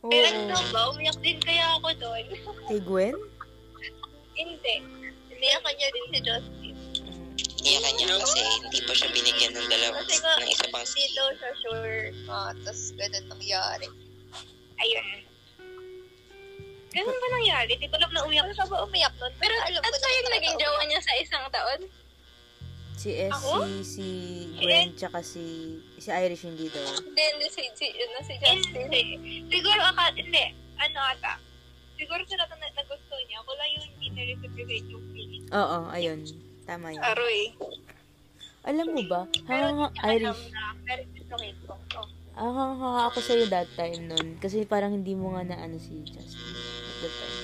Oo. 0.02 0.10
Kailan 0.10 0.48
daw 0.48 0.62
ba? 0.72 0.80
Umiyak 0.96 1.18
din 1.20 1.38
kaya 1.44 1.76
ako 1.76 1.92
doon. 2.00 2.24
Kay 2.72 2.80
Gwen? 2.82 3.16
Hindi. 4.32 4.74
Iniyakan 5.28 5.74
niya 5.76 5.88
din 5.92 6.06
si 6.08 6.18
Justin. 6.24 6.57
Iyakan 7.68 7.92
niya 8.00 8.16
kasi 8.16 8.40
hindi 8.64 8.78
pa 8.80 8.92
siya 8.96 9.08
binigyan 9.12 9.52
ng 9.52 9.68
dalawa 9.68 10.00
Kasi 10.00 10.16
nga, 10.24 10.32
ng 10.40 10.48
isa 10.48 10.66
pang 10.72 10.80
hindi 10.80 11.04
skin. 11.04 11.12
daw 11.12 11.28
siya 11.36 11.50
sure. 11.60 12.00
Ah, 12.26 12.52
tapos 12.64 12.82
ganun 12.96 13.24
nangyari. 13.28 13.88
Ayun. 14.78 15.06
Ganun 16.88 17.18
ba 17.20 17.28
nangyari? 17.28 17.72
Di 17.76 17.86
ko 17.86 17.94
alam 18.00 18.10
na 18.16 18.24
umiyak. 18.24 18.48
Ano 18.48 18.54
siya 18.56 18.66
ba 18.72 18.76
umiyak 18.80 19.14
nun? 19.20 19.32
Pero 19.36 19.52
alam 19.52 19.82
at 19.84 19.92
ko 19.92 19.98
sa 20.00 20.08
yung 20.08 20.32
naging 20.32 20.56
jowa 20.56 20.82
niya 20.88 21.00
sa 21.04 21.12
isang 21.20 21.44
taon? 21.52 21.80
Si 22.98 23.10
S, 23.14 23.30
Ako? 23.30 23.62
si, 23.62 23.78
si 23.84 24.06
Gwen, 24.58 24.90
tsaka 24.98 25.22
si, 25.22 25.44
si 26.02 26.08
Irish 26.10 26.42
hindi 26.42 26.66
daw. 26.66 26.82
Hindi, 26.98 27.22
hindi 27.36 27.46
si, 27.46 27.62
si, 27.76 27.86
ano, 27.94 28.18
si 28.26 28.34
Justin. 28.42 28.90
Hindi. 28.90 29.02
Siguro 29.46 29.80
aka, 29.84 30.10
hindi. 30.16 30.56
Ano 30.80 30.98
ata. 31.04 31.38
Siguro 31.94 32.24
sa 32.26 32.34
lahat 32.42 32.58
na 32.58 32.74
nagusto 32.74 33.14
niya. 33.28 33.38
Lang 33.44 33.70
yung 33.70 33.86
hindi 33.86 34.06
na-reciprocate 34.10 34.86
yung 34.90 35.04
feeling. 35.14 35.44
Oo, 35.52 35.78
ayun. 35.94 36.26
Tama 36.68 36.92
yun. 36.92 37.00
Aroy. 37.00 37.40
Alam 38.68 38.86
mo 38.92 39.02
ba, 39.08 39.24
Pero 39.48 39.64
hanga 39.72 39.88
Irish, 40.12 40.28
alam 40.28 40.36
na 40.52 40.62
na-reciprocate 40.84 41.58
ko. 41.64 41.72
Oh. 41.96 42.06
ah, 42.36 42.52
hanga 42.52 42.90
ako 43.08 43.18
sa'yo 43.24 43.44
that 43.48 43.70
time 43.72 44.04
nun. 44.04 44.36
Kasi 44.36 44.68
parang 44.68 44.92
hindi 44.92 45.16
mo 45.16 45.32
nga 45.32 45.48
na 45.48 45.56
ano 45.64 45.80
si 45.80 46.04
Justin 46.04 46.52
at 46.52 46.96
that 47.00 47.14
time. 47.16 47.36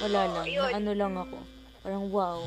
Wala 0.00 0.20
Oo, 0.24 0.32
lang, 0.32 0.46
yun. 0.48 0.64
na 0.64 0.76
ano 0.80 0.90
lang 0.96 1.14
ako. 1.20 1.38
Parang 1.84 2.04
wow. 2.08 2.40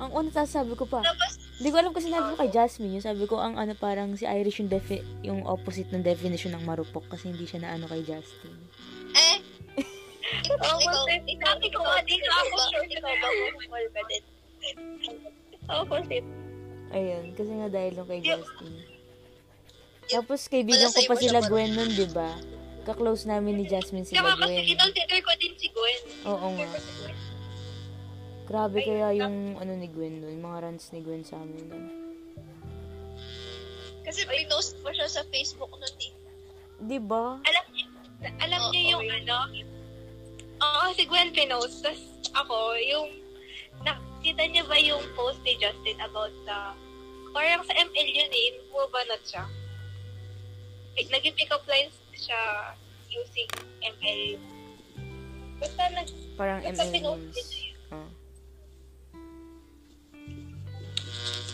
Ang 0.00 0.10
una 0.10 0.42
sabi 0.48 0.72
ko 0.72 0.88
pa, 0.88 1.04
Tapos, 1.04 1.36
hindi 1.60 1.68
ko 1.68 1.76
alam 1.78 1.92
kasi 1.92 2.08
sinabi 2.08 2.34
ko 2.34 2.36
kay 2.40 2.50
Jasmine, 2.50 2.96
yung 2.98 3.04
sabi 3.04 3.24
ko 3.28 3.36
ang 3.38 3.54
ano 3.60 3.76
parang 3.76 4.16
si 4.16 4.24
Irish 4.24 4.64
yung 4.64 4.72
defi- 4.72 5.06
yung 5.20 5.44
opposite 5.44 5.92
ng 5.92 6.02
definition 6.02 6.56
ng 6.56 6.64
marupok 6.64 7.04
kasi 7.12 7.30
hindi 7.30 7.44
siya 7.44 7.62
na 7.62 7.76
ano 7.76 7.86
kay 7.86 8.00
Justin. 8.02 8.56
Eh, 9.14 9.38
ikaw, 10.48 10.80
ikaw, 10.80 11.54
ko 11.60 11.80
nga 11.84 12.00
din 12.02 12.18
ako 12.24 12.56
sure 12.72 12.88
ikaw 12.88 13.12
ba 13.20 13.28
bumukol 13.28 13.84
ka 13.92 14.02
din? 14.10 14.33
Opposite. 15.68 16.28
Ayun, 16.94 17.24
kasi 17.34 17.52
nga 17.56 17.68
dahil 17.72 17.92
yung 17.98 18.08
kay. 18.08 18.20
Justin. 18.22 18.74
Tapos 20.04 20.40
kaibigan 20.52 20.92
ko 20.92 21.00
pa 21.08 21.16
sila 21.16 21.40
Gwen 21.48 21.72
nun, 21.72 21.90
di 21.96 22.06
ba? 22.12 22.36
Ka-close 22.84 23.24
namin 23.24 23.56
ni 23.56 23.64
Jasmine 23.64 24.04
sila 24.04 24.20
Tsaka 24.20 24.44
kasi 24.44 24.60
Gwen. 24.60 24.68
kinonsider 24.76 25.20
ko 25.24 25.32
din 25.40 25.54
si 25.56 25.68
Gwen. 25.72 26.02
Oo 26.28 26.46
nga. 26.52 26.68
Consider 26.68 26.92
Gwen. 27.00 27.16
Grabe 28.44 28.78
kaya 28.84 29.08
yung 29.16 29.56
ano 29.56 29.72
ni 29.72 29.88
Gwen 29.88 30.20
nun, 30.20 30.36
mga 30.44 30.58
rants 30.68 30.92
ni 30.92 31.00
Gwen 31.00 31.24
sa 31.24 31.40
amin 31.40 31.64
nun. 31.64 31.86
Kasi 34.04 34.28
pinost 34.28 34.76
mo 34.84 34.92
siya 34.92 35.08
sa 35.08 35.24
Facebook 35.32 35.72
nun 35.72 35.96
eh. 36.04 36.12
Di 36.84 37.00
ba? 37.00 37.40
Alam 37.40 37.66
niyo, 37.72 37.86
alam 38.44 38.60
niyo 38.68 38.82
yung 39.00 39.06
okay. 39.08 39.24
ano, 39.24 39.36
Oo, 40.60 40.84
si 40.92 41.08
Gwen 41.08 41.32
pinost. 41.32 41.80
Tapos 41.80 42.04
ako, 42.36 42.56
yung, 42.84 43.08
nakita 44.24 44.48
niya 44.48 44.64
ba 44.64 44.80
yung 44.80 45.04
post 45.12 45.36
ni 45.44 45.52
Justin 45.60 46.00
about 46.00 46.32
sa, 46.48 46.72
parang 47.36 47.60
sa 47.68 47.76
ML 47.76 48.08
yun 48.08 48.32
eh, 48.32 48.56
bumabanat 48.72 49.20
siya. 49.20 49.44
Naging 50.96 51.36
pick-up 51.36 51.60
lines 51.68 51.92
siya 52.16 52.72
using 53.12 53.44
ML. 53.84 54.40
Basta 55.60 55.92
nag, 55.92 56.08
Parang 56.40 56.64
basta 56.64 56.88
ML 56.88 57.04
yun. 57.04 57.20
Oh. 57.92 58.08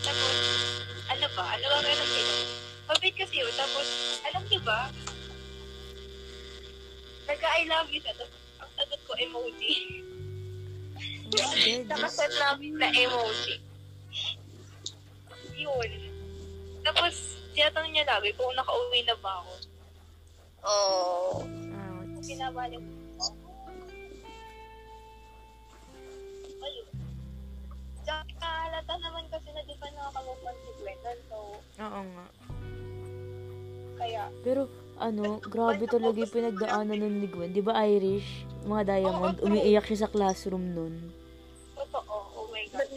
Tapos, 0.07 0.37
ano 1.11 1.27
ba? 1.35 1.43
Ano 1.59 1.65
ba 1.75 1.77
meron 1.83 2.07
pinost? 2.07 2.51
Mabait 2.87 3.15
kasi 3.19 3.35
yun. 3.35 3.51
Tapos, 3.59 3.87
alam 4.31 4.43
niyo 4.47 4.63
ba? 4.63 4.87
Nagka-I 7.27 7.67
love 7.67 7.91
you 7.91 7.99
siya. 7.99 8.15
Tapos, 8.15 8.39
ang 8.63 8.71
sagot 8.79 8.99
ko, 9.03 9.11
emoji. 9.19 10.07
Nakaset 11.31 12.31
namin 12.35 12.75
na 12.75 12.87
emoji. 12.91 13.55
Yun. 15.55 15.91
Tapos, 16.81 17.39
tinatanong 17.53 17.91
niya 17.93 18.05
lagi 18.09 18.33
kung 18.35 18.51
nakauwi 18.57 18.99
na 19.05 19.15
ba 19.21 19.39
ako. 19.39 19.53
Oh. 20.61 21.45
Ouch. 21.47 22.25
Pinabalik 22.25 22.81
ko. 22.81 23.25
Ayun. 26.61 26.87
Tsaka, 28.01 28.47
halata 28.67 28.95
naman 28.99 29.25
kasi 29.31 29.49
na 29.53 29.61
di 29.63 29.75
pa 29.77 29.87
nakakamove 29.93 30.51
si 30.51 30.71
Glenn. 30.81 31.19
So, 31.29 31.37
Oo 31.79 32.01
nga. 32.11 32.25
kaya, 34.01 34.23
Pero, 34.41 34.61
ano, 34.97 35.37
grabe 35.41 35.85
talaga 35.85 36.17
yung 36.17 36.33
pinagdaanan 36.33 36.97
nun 36.97 37.15
ni 37.21 37.27
Gwen. 37.29 37.53
Di 37.53 37.61
ba 37.61 37.77
Irish? 37.85 38.45
Mga 38.65 38.83
diamond, 38.85 39.37
umiiyak 39.41 39.85
siya 39.89 40.05
sa 40.05 40.11
classroom 40.13 40.73
nun. 40.73 41.20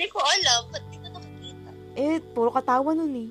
Totoo. 0.09 0.21
Oh 0.21 0.29
my 0.29 0.41
God. 0.45 0.65
Ba't 0.71 0.73
di 0.73 0.73
ko 0.73 0.73
alam? 0.73 0.73
Ba't 0.73 0.85
di 0.91 0.97
ko 0.97 1.07
nakikita? 1.09 1.71
Eh, 1.95 2.17
puro 2.35 2.51
katawa 2.51 2.91
nun 2.93 3.15
eh. 3.15 3.29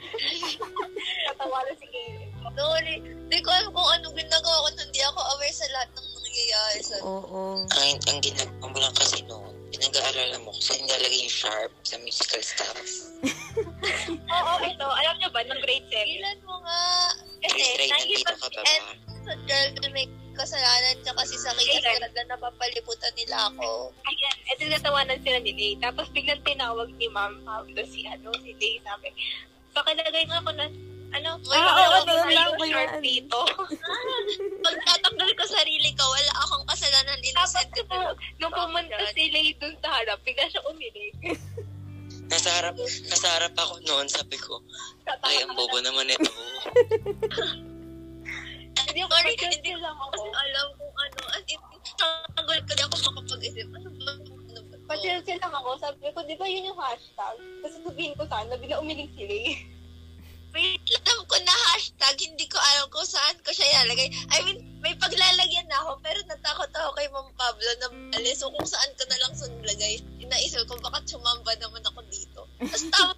Katawalan 1.30 1.74
si 1.78 1.86
Glenn. 1.86 2.30
Sorry. 2.56 2.96
Di 3.30 3.38
ko 3.44 3.48
alam 3.52 3.70
kung 3.70 3.90
anong 3.94 4.16
ginagawa 4.16 4.56
ko 4.66 4.68
nun. 4.74 4.88
Di 4.90 5.00
ako 5.06 5.20
aware 5.22 5.54
sa 5.54 5.66
lahat 5.70 5.88
ng 5.94 6.08
nangyayari 6.10 6.80
sa... 6.82 6.94
Oo. 7.04 7.42
Ang, 7.62 7.92
ang 8.10 8.18
ginagawa 8.18 8.66
mo 8.66 8.78
lang 8.80 8.94
kasi 8.96 9.18
noon, 9.28 9.54
pinag-aaralan 9.70 10.40
mo 10.42 10.50
saan 10.56 10.82
nilalagay 10.82 11.20
yung 11.22 11.32
sharp 11.32 11.72
sa 11.86 11.96
musical 12.02 12.42
stuff. 12.42 12.80
Oo, 14.40 14.52
ito. 14.66 14.86
Alam 14.86 15.14
niyo 15.20 15.28
ba, 15.30 15.46
nung 15.46 15.62
grade 15.62 15.86
7? 15.92 16.16
Ilan 16.18 16.38
mo 16.42 16.58
nga? 16.64 16.82
Kasi, 17.44 17.60
Grade 17.76 17.92
3, 17.92 17.94
nandito 17.94 18.32
ka 18.34 18.48
ba 18.50 18.62
girl 19.46 19.68
na 19.82 19.88
may 19.92 20.06
kasalanan 20.40 20.96
tsaka 21.04 21.20
si 21.22 21.36
Saki 21.36 21.60
kasi 21.60 21.78
Ayan. 21.78 22.00
talaga 22.00 22.20
napapalibutan 22.26 23.12
nila 23.12 23.52
ako. 23.52 23.92
Ayan, 24.08 24.36
eto 24.48 24.62
natawanan 24.66 25.20
sila 25.20 25.38
ni 25.38 25.52
Lay. 25.52 25.72
Tapos 25.76 26.08
biglang 26.10 26.40
tinawag 26.42 26.88
ni 26.96 27.06
Ma'am 27.12 27.44
Pablo 27.44 27.80
si, 27.84 28.08
ano, 28.08 28.32
si 28.40 28.56
Lay. 28.56 28.80
Sabi, 28.80 29.12
pakilagay 29.70 30.24
nga 30.24 30.40
ako 30.40 30.50
na, 30.56 30.66
ano, 31.10 31.30
May 31.44 31.58
Ah, 31.58 31.66
mga 31.66 31.76
oo, 31.76 31.92
ano, 31.92 32.06
doon 32.06 32.22
may 32.24 32.36
lang 32.38 32.46
mga 32.46 32.56
ko 32.56 32.64
short 32.64 32.92
yan. 32.96 33.02
dito. 33.02 33.40
Pag 34.64 34.76
tatanggal 34.86 35.30
ko 35.34 35.44
sarili 35.44 35.90
ko, 35.92 36.04
wala 36.06 36.32
akong 36.40 36.66
kasalanan. 36.66 37.18
Tapos 37.18 37.28
Innocent 37.28 37.70
ka 37.70 37.82
nung, 37.90 38.16
nung 38.40 38.54
pumunta 38.54 38.96
si 39.12 39.24
Lay 39.28 39.52
dun 39.54 39.74
sa 39.78 39.90
harap, 39.92 40.18
bigla 40.24 40.48
siya 40.48 40.62
umilig. 40.64 41.14
Nasa 42.30 42.48
harap, 42.56 42.78
nasa 42.78 43.28
harap 43.36 43.54
ako 43.58 43.74
noon, 43.84 44.06
sabi 44.06 44.38
ko, 44.38 44.62
ay, 45.26 45.42
ang 45.42 45.52
bobo 45.52 45.82
naman 45.82 46.06
ito. 46.08 46.30
Hindi 48.90 49.06
ako, 49.06 49.14
Sorry, 49.14 49.34
hindi 49.38 49.72
lang 49.78 49.94
ako. 49.94 50.06
Kasi 50.10 50.28
alam 50.34 50.66
kung 50.74 50.94
ano. 50.98 51.20
As 51.30 51.44
in, 51.46 51.60
tanggol 52.34 52.60
ko 52.66 52.72
di 52.74 52.82
ako 52.82 52.94
makapag-isip. 53.06 53.68
Ano 53.70 53.88
ba? 53.94 54.12
Ano 54.18 54.60
ba? 54.66 54.74
Pag-cancel 54.90 55.38
lang 55.38 55.54
ako, 55.54 55.68
sabi 55.78 56.10
ko, 56.10 56.18
di 56.26 56.34
ba 56.34 56.46
yun 56.50 56.74
yung 56.74 56.80
hashtag? 56.82 57.36
Kasi 57.62 57.76
sabihin 57.86 58.18
ko 58.18 58.26
sana, 58.26 58.58
bigla 58.58 58.82
umilig 58.82 59.14
si 59.14 59.22
Lay. 59.30 59.46
Wait, 60.54 60.82
alam 61.06 61.22
ko 61.30 61.38
na 61.46 61.54
hashtag, 61.70 62.16
hindi 62.26 62.50
ko 62.50 62.58
alam 62.58 62.90
kung 62.90 63.06
saan 63.06 63.38
ko 63.46 63.54
siya 63.54 63.86
ilalagay. 63.86 64.10
I 64.34 64.42
mean, 64.42 64.58
may 64.82 64.98
paglalagyan 64.98 65.70
na 65.70 65.78
ako, 65.86 66.02
pero 66.02 66.18
natakot 66.26 66.66
ako 66.74 66.90
kay 66.98 67.06
Ma'am 67.06 67.30
Pablo 67.38 67.70
na 67.78 67.86
mali. 68.10 68.34
So, 68.34 68.50
kung 68.50 68.66
saan 68.66 68.90
ko 68.98 69.06
na 69.06 69.20
lang 69.22 69.32
siya 69.38 69.46
nilagay, 69.54 69.94
inaisip 70.18 70.66
ko, 70.66 70.74
baka 70.82 70.98
sumamba 71.06 71.54
naman 71.62 71.86
ako 71.86 72.02
dito. 72.10 72.50
Tapos 72.58 72.82
tama 72.90 73.14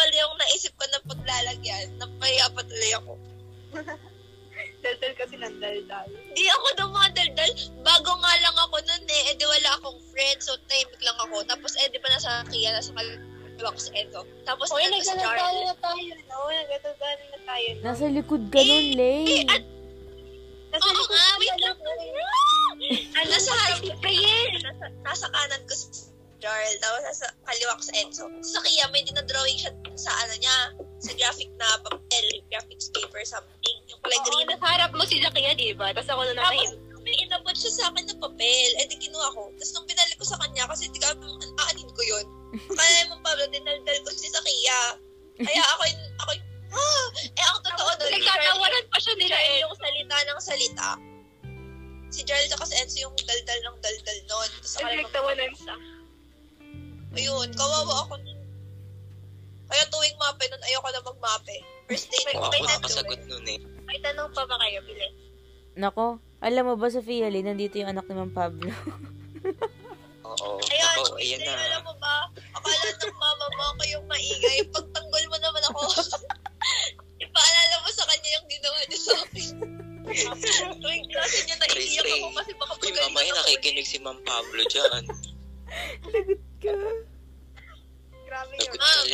pala 0.00 0.16
yung 0.16 0.40
naisip 0.40 0.72
ko 0.80 0.84
na 0.88 1.04
paglalagyan, 1.04 1.86
napaya 2.00 2.48
pa 2.56 2.64
tuloy 2.64 2.92
ako. 2.96 3.12
Daldal 4.90 5.14
kasi 5.14 5.38
ng 5.38 5.56
daldal. 5.62 6.08
Hindi 6.10 6.44
ako 6.50 6.66
dumadaldal. 6.82 7.50
Bago 7.86 8.10
nga 8.18 8.32
lang 8.42 8.56
ako 8.58 8.76
nun 8.82 9.04
eh. 9.06 9.30
Eh 9.30 9.34
di 9.38 9.46
wala 9.46 9.70
akong 9.78 10.02
friend. 10.10 10.38
So 10.42 10.58
tahimik 10.66 10.98
lang 10.98 11.14
ako. 11.22 11.46
Tapos 11.46 11.78
eh 11.78 11.86
di 11.94 12.02
pa 12.02 12.10
nasa 12.10 12.42
Kia. 12.50 12.74
Nasa 12.74 12.90
kaliwa 12.90 13.70
ko 13.70 13.78
sa 13.78 13.92
Enzo. 13.94 14.20
Tapos 14.42 14.66
Uy, 14.74 14.82
nandun 14.82 14.98
nagdadalo 14.98 15.30
Charles. 15.30 15.62
na 15.62 15.76
tayo, 15.78 16.12
no? 16.26 16.38
Nagdadalo 16.50 17.22
na 17.22 17.38
tayo, 17.46 17.68
no? 17.70 17.82
Nasa 17.86 18.04
likod 18.10 18.42
ka 18.50 18.58
nun, 18.58 18.86
Lay. 18.98 19.46
Nasa 20.74 20.82
Oo 20.82 20.94
likod 20.96 21.10
nga, 21.14 21.34
wait 21.38 21.54
na 21.54 21.66
lang. 21.70 21.78
Ano, 23.14 23.28
Nasa 23.30 23.50
harap 23.52 23.78
ko 23.84 23.92
Nasa, 23.94 24.86
nasa 25.06 25.26
kanan 25.30 25.62
ko 25.68 25.74
si 25.76 25.86
Charles. 26.40 26.78
Tapos 26.80 27.00
nasa 27.06 27.26
kaliwa 27.46 27.78
ko 27.78 27.82
sa 27.84 27.94
Enzo. 27.94 28.24
Sa 28.42 28.58
Kia 28.64 28.90
may 28.90 29.06
dinadrawing 29.06 29.60
siya 29.60 29.70
sa 29.94 30.10
ano 30.26 30.34
niya. 30.34 30.56
Sa 31.00 31.12
graphic 31.12 31.48
na 31.56 31.68
papel. 31.80 32.26
Graphics 32.46 32.92
paper 32.92 33.24
something. 33.24 33.76
Yung 33.88 34.00
kulay 34.00 34.18
Oo, 34.18 34.24
green. 34.26 34.46
nasa 34.46 34.66
harap 34.68 34.90
mo 34.92 35.02
si 35.02 35.16
Jackie, 35.16 35.48
di 35.54 35.72
ba? 35.72 35.90
Tapos 35.90 36.08
ako 36.08 36.22
na 36.28 36.36
Tapos, 36.36 36.44
nakahin. 36.60 36.70
may 37.00 37.16
inabot 37.24 37.56
siya 37.56 37.72
sa 37.72 37.84
akin 37.88 38.04
na 38.04 38.14
papel. 38.18 38.70
Eh, 38.76 38.86
di 38.86 38.96
kinuha 38.98 39.28
ko. 39.32 39.48
Tapos 39.56 39.72
nung 39.72 39.88
pinalik 39.88 40.16
ko 40.16 40.24
sa 40.24 40.36
kanya, 40.36 40.68
kasi 40.68 40.86
di 40.88 41.00
ka, 41.00 41.10
aanin 41.10 41.88
ko 41.88 42.02
yun. 42.04 42.26
Kaya 42.78 43.08
mo, 43.08 43.16
Pablo, 43.20 43.48
dinaldal 43.48 43.98
ko 44.04 44.10
si 44.12 44.28
Sakia. 44.28 44.80
Kaya 45.40 45.56
yung- 45.56 45.70
ako, 45.72 45.79
Nako, 65.80 66.20
alam 66.44 66.68
mo 66.68 66.74
ba 66.76 66.92
sa 66.92 67.00
Lee, 67.00 67.40
nandito 67.40 67.80
yung 67.80 67.88
anak 67.88 68.04
ni 68.04 68.12
Ma'am 68.12 68.28
Pablo. 68.36 68.68
Oo. 70.28 70.60
Ayun, 70.60 70.92
Ako, 70.92 71.16
ayan 71.16 71.40
na. 71.40 71.56
alam 71.56 71.82
mo 71.88 71.96
ba, 71.96 72.28
akala 72.52 72.88
ng 73.00 73.16
mama 73.16 73.46
mo 73.48 73.62
ako 73.72 73.82
yung 73.88 74.04
maingay. 74.04 74.60
Pagtanggol 74.68 75.24
mo 75.32 75.36
naman 75.40 75.62
ako, 75.72 75.80
ipaalala 77.24 77.76
mo 77.80 77.88
sa 77.96 78.04
kanya 78.12 78.28
yung 78.36 78.46
ginawa 78.52 78.78
niya 78.84 79.00
sa 79.00 79.14
akin. 79.24 79.52
Tuwing 80.84 81.06
klase 81.08 81.48
niya, 81.48 81.56
naiiyak 81.64 82.04
ako 82.12 82.28
kasi 82.36 82.50
baka 82.60 82.72
magaling 82.76 83.04
mamaya 83.08 83.30
ako. 83.32 83.38
nakikinig 83.40 83.88
si 83.88 83.98
Ma'am 84.04 84.20
Pablo 84.20 84.60
dyan. 84.68 85.02
Lagot 86.12 86.42
ka. 86.60 86.76
Grabe 88.28 88.52
Lagot 88.52 88.68
yun. 88.68 88.84
Ma'am. 88.84 89.08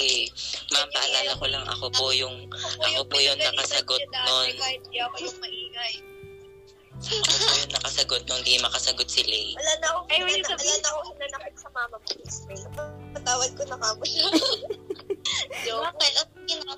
Ma'am, 0.74 0.88
paalala 0.90 1.32
ko 1.38 1.46
lang, 1.46 1.64
ako 1.70 1.86
po 1.94 2.06
yung, 2.10 2.50
ako 2.82 3.00
po 3.06 3.16
yung 3.22 3.38
nakasagot 3.38 4.02
nun. 4.02 4.50
Kahit 4.58 4.82
di 4.90 4.98
ako 4.98 5.14
yung 5.22 5.38
maingay. 5.38 6.15
Yung 7.06 7.70
nakasagot 7.70 8.22
nung 8.26 8.42
di 8.42 8.58
makasagot 8.58 9.06
si 9.06 9.22
Lay. 9.24 9.54
Wala 9.54 9.72
na 9.78 9.86
akong 9.92 10.06
Ay, 10.10 10.18
wala 10.20 10.32
wala, 10.32 10.48
sabihin. 10.48 10.66
wala 10.66 10.76
na 10.76 10.88
akong 10.90 11.06
hinanakit 11.10 11.54
sa 11.56 11.68
mama 11.70 11.96
mo. 11.96 12.08
Patawad 13.14 13.50
ko 13.54 13.62
na 13.64 13.76
kamo 13.78 14.02
siya. 14.10 14.26
Joke. 15.62 15.82
Bakit? 15.86 16.12
At 16.16 16.28
ginawa 16.44 16.74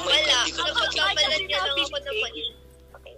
Wala. 0.00 0.36
Di 0.42 0.52
ko 0.56 0.60
na 0.60 0.70
Napagkamalan 0.70 1.40
niya 1.44 1.58
lang 1.60 1.76
ako 1.76 1.98
na 1.98 2.12
mali. 2.16 2.44
Okay. 2.96 3.16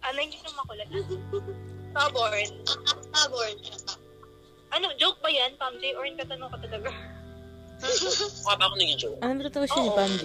Ano 0.00 0.16
yung 0.18 0.32
gusto 0.32 0.48
makulat? 0.54 0.88
Stubborn. 1.90 2.50
Stubborn. 3.10 3.56
Ano, 4.70 4.86
joke 4.94 5.18
ba 5.18 5.26
yan, 5.26 5.58
Pam 5.58 5.74
J? 5.82 5.98
Or 5.98 6.06
katanong 6.06 6.50
ka 6.54 6.58
talaga? 6.62 6.90
Mukha 7.82 8.54
ba 8.54 8.64
ako 8.64 8.74
naging 8.78 9.00
joke? 9.00 9.18
Ano 9.18 9.32
ba 9.34 9.42
totoo 9.44 9.66
siya 9.66 9.82
ni. 9.82 9.90
Pam 9.90 10.12
J? 10.14 10.24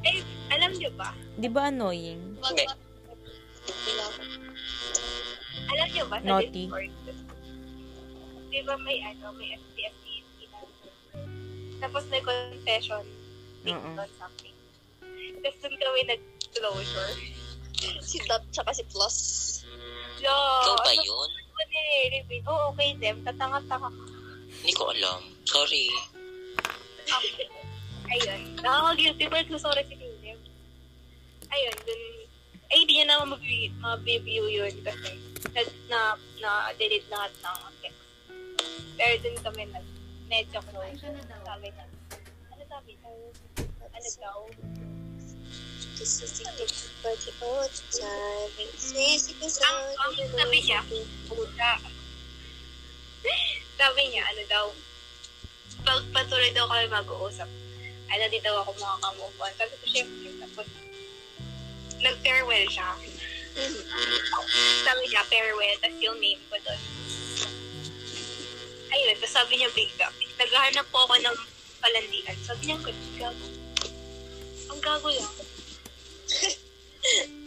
Eh, 0.00 0.20
alam 0.50 0.70
niyo 0.74 0.90
ba? 0.98 1.14
Di 1.38 1.48
ba 1.48 1.70
annoying? 1.70 2.38
Hindi. 2.42 2.64
Alam 5.70 5.88
niyo 5.94 6.04
ba 6.10 6.16
sa 6.18 6.26
Naughty. 6.26 6.64
Discord? 6.66 6.92
Di 8.50 8.60
ba 8.66 8.74
may 8.82 8.98
ano, 9.06 9.30
may 9.38 9.54
SPFC 9.54 10.04
na 10.50 10.58
Tapos 11.86 12.02
may 12.10 12.20
confession 12.20 13.04
thing 13.62 13.78
Oo. 13.78 13.94
on 13.94 14.10
something. 14.18 14.56
Tapos 15.40 15.58
dun 15.62 15.74
kami 15.78 16.00
nag-closure. 16.10 17.14
Si 18.02 18.18
Dot 18.26 18.44
tsaka 18.52 18.74
si 18.74 18.84
Plus. 18.90 19.16
Yo, 20.20 20.28
Ikaw 20.28 20.76
ba 20.76 20.92
ano 20.92 21.00
yun? 21.00 21.30
nire-reveal? 21.70 22.44
Oo, 22.50 22.74
okay, 22.74 22.92
Dem. 22.98 23.22
Tatanga-tanga 23.24 23.88
ka. 23.88 24.04
Hindi 24.60 24.72
ko 24.74 24.90
alam. 24.92 25.20
Sorry. 25.46 25.86
Okay. 27.06 27.46
Ayun. 28.10 28.40
Nakaka-guilty 28.58 29.24
but 29.30 29.46
sorry 29.56 29.82
si. 29.86 29.99
Ayun, 31.50 31.76
dun, 31.82 32.02
ay, 32.70 32.76
hindi 32.86 32.92
niya 33.02 33.06
naman 33.10 33.34
mag- 33.34 33.74
mag-review 33.82 34.46
yun 34.46 34.74
kasi 34.86 35.18
na, 35.50 35.62
na, 35.90 36.00
na 36.38 36.50
delete 36.78 37.10
lahat 37.10 37.34
ng 37.42 37.58
text. 37.82 38.02
Pero 38.94 39.14
dun 39.26 39.36
kami 39.42 39.62
nag 39.74 39.86
medyo 40.30 40.62
close. 40.70 41.02
Sabi 41.02 41.66
niya, 41.74 41.86
ano 42.54 42.62
sabi 42.70 42.92
niya? 42.94 43.10
Ano 43.90 44.08
daw? 44.22 44.38
Ang, 49.66 49.78
ang 49.98 50.12
sabi 50.14 50.58
niya, 50.62 50.80
puta. 51.26 51.72
sabi 53.80 54.02
niya, 54.08 54.22
ano 54.30 54.42
daw, 54.46 54.66
pag 55.82 56.06
patuloy 56.14 56.54
daw 56.54 56.70
kami 56.70 56.86
mag-uusap, 56.86 57.50
ano 58.10 58.22
di 58.30 58.38
daw 58.38 58.62
ako 58.62 58.70
makakamove 58.78 59.36
on. 59.42 59.52
Sabi 59.58 59.74
ko, 59.74 59.84
syempre, 59.90 60.30
tapos, 60.38 60.66
nag-farewell 62.00 62.66
siya. 62.68 62.90
Sabi 64.86 65.04
niya, 65.10 65.22
farewell, 65.28 65.76
tapos 65.80 66.00
yung 66.00 66.18
name 66.20 66.40
ko 66.48 66.56
doon. 66.64 66.80
Ayun, 68.90 69.14
tapos 69.22 69.34
sabi 69.34 69.54
niya 69.60 69.70
bigla, 69.70 70.10
naghahanap 70.40 70.86
po 70.90 70.98
ako 71.06 71.14
ng 71.22 71.36
palandian. 71.78 72.36
Sabi 72.42 72.62
niya, 72.66 72.76
"Ang 72.76 72.84
gago. 73.16 73.46
Ang 74.70 74.80
gago 74.82 75.08
lang. 75.14 75.34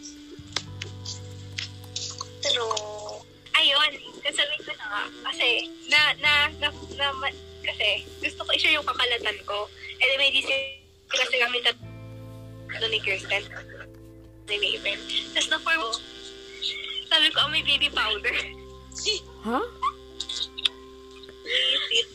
True. 2.44 3.20
Ayun, 3.54 3.92
kasabi 4.20 4.56
ko 4.60 4.72
na 4.76 5.08
kasi, 5.24 5.68
na, 5.88 6.12
na, 6.20 6.52
na, 6.60 6.68
na, 6.96 7.06
ma- 7.16 7.42
kasi, 7.64 8.04
gusto 8.20 8.44
ko 8.44 8.50
i-share 8.52 8.76
yung 8.76 8.84
kakalatan 8.84 9.38
ko. 9.48 9.68
And 10.00 10.20
may 10.20 10.28
DC 10.28 10.48
kasi 11.08 11.36
kami 11.40 11.62
tat 11.64 11.78
ano 12.74 12.86
ni 12.90 12.98
Kirsten, 13.00 13.44
ni 14.48 14.56
Maven. 14.60 15.00
Tapos 15.32 15.48
na 15.48 15.58
for 15.60 15.76
sabi 17.14 17.30
ko, 17.30 17.46
oh, 17.46 17.50
may 17.52 17.62
baby 17.62 17.86
powder. 17.94 18.34
Ha? 19.46 19.60
Isit. 21.46 22.08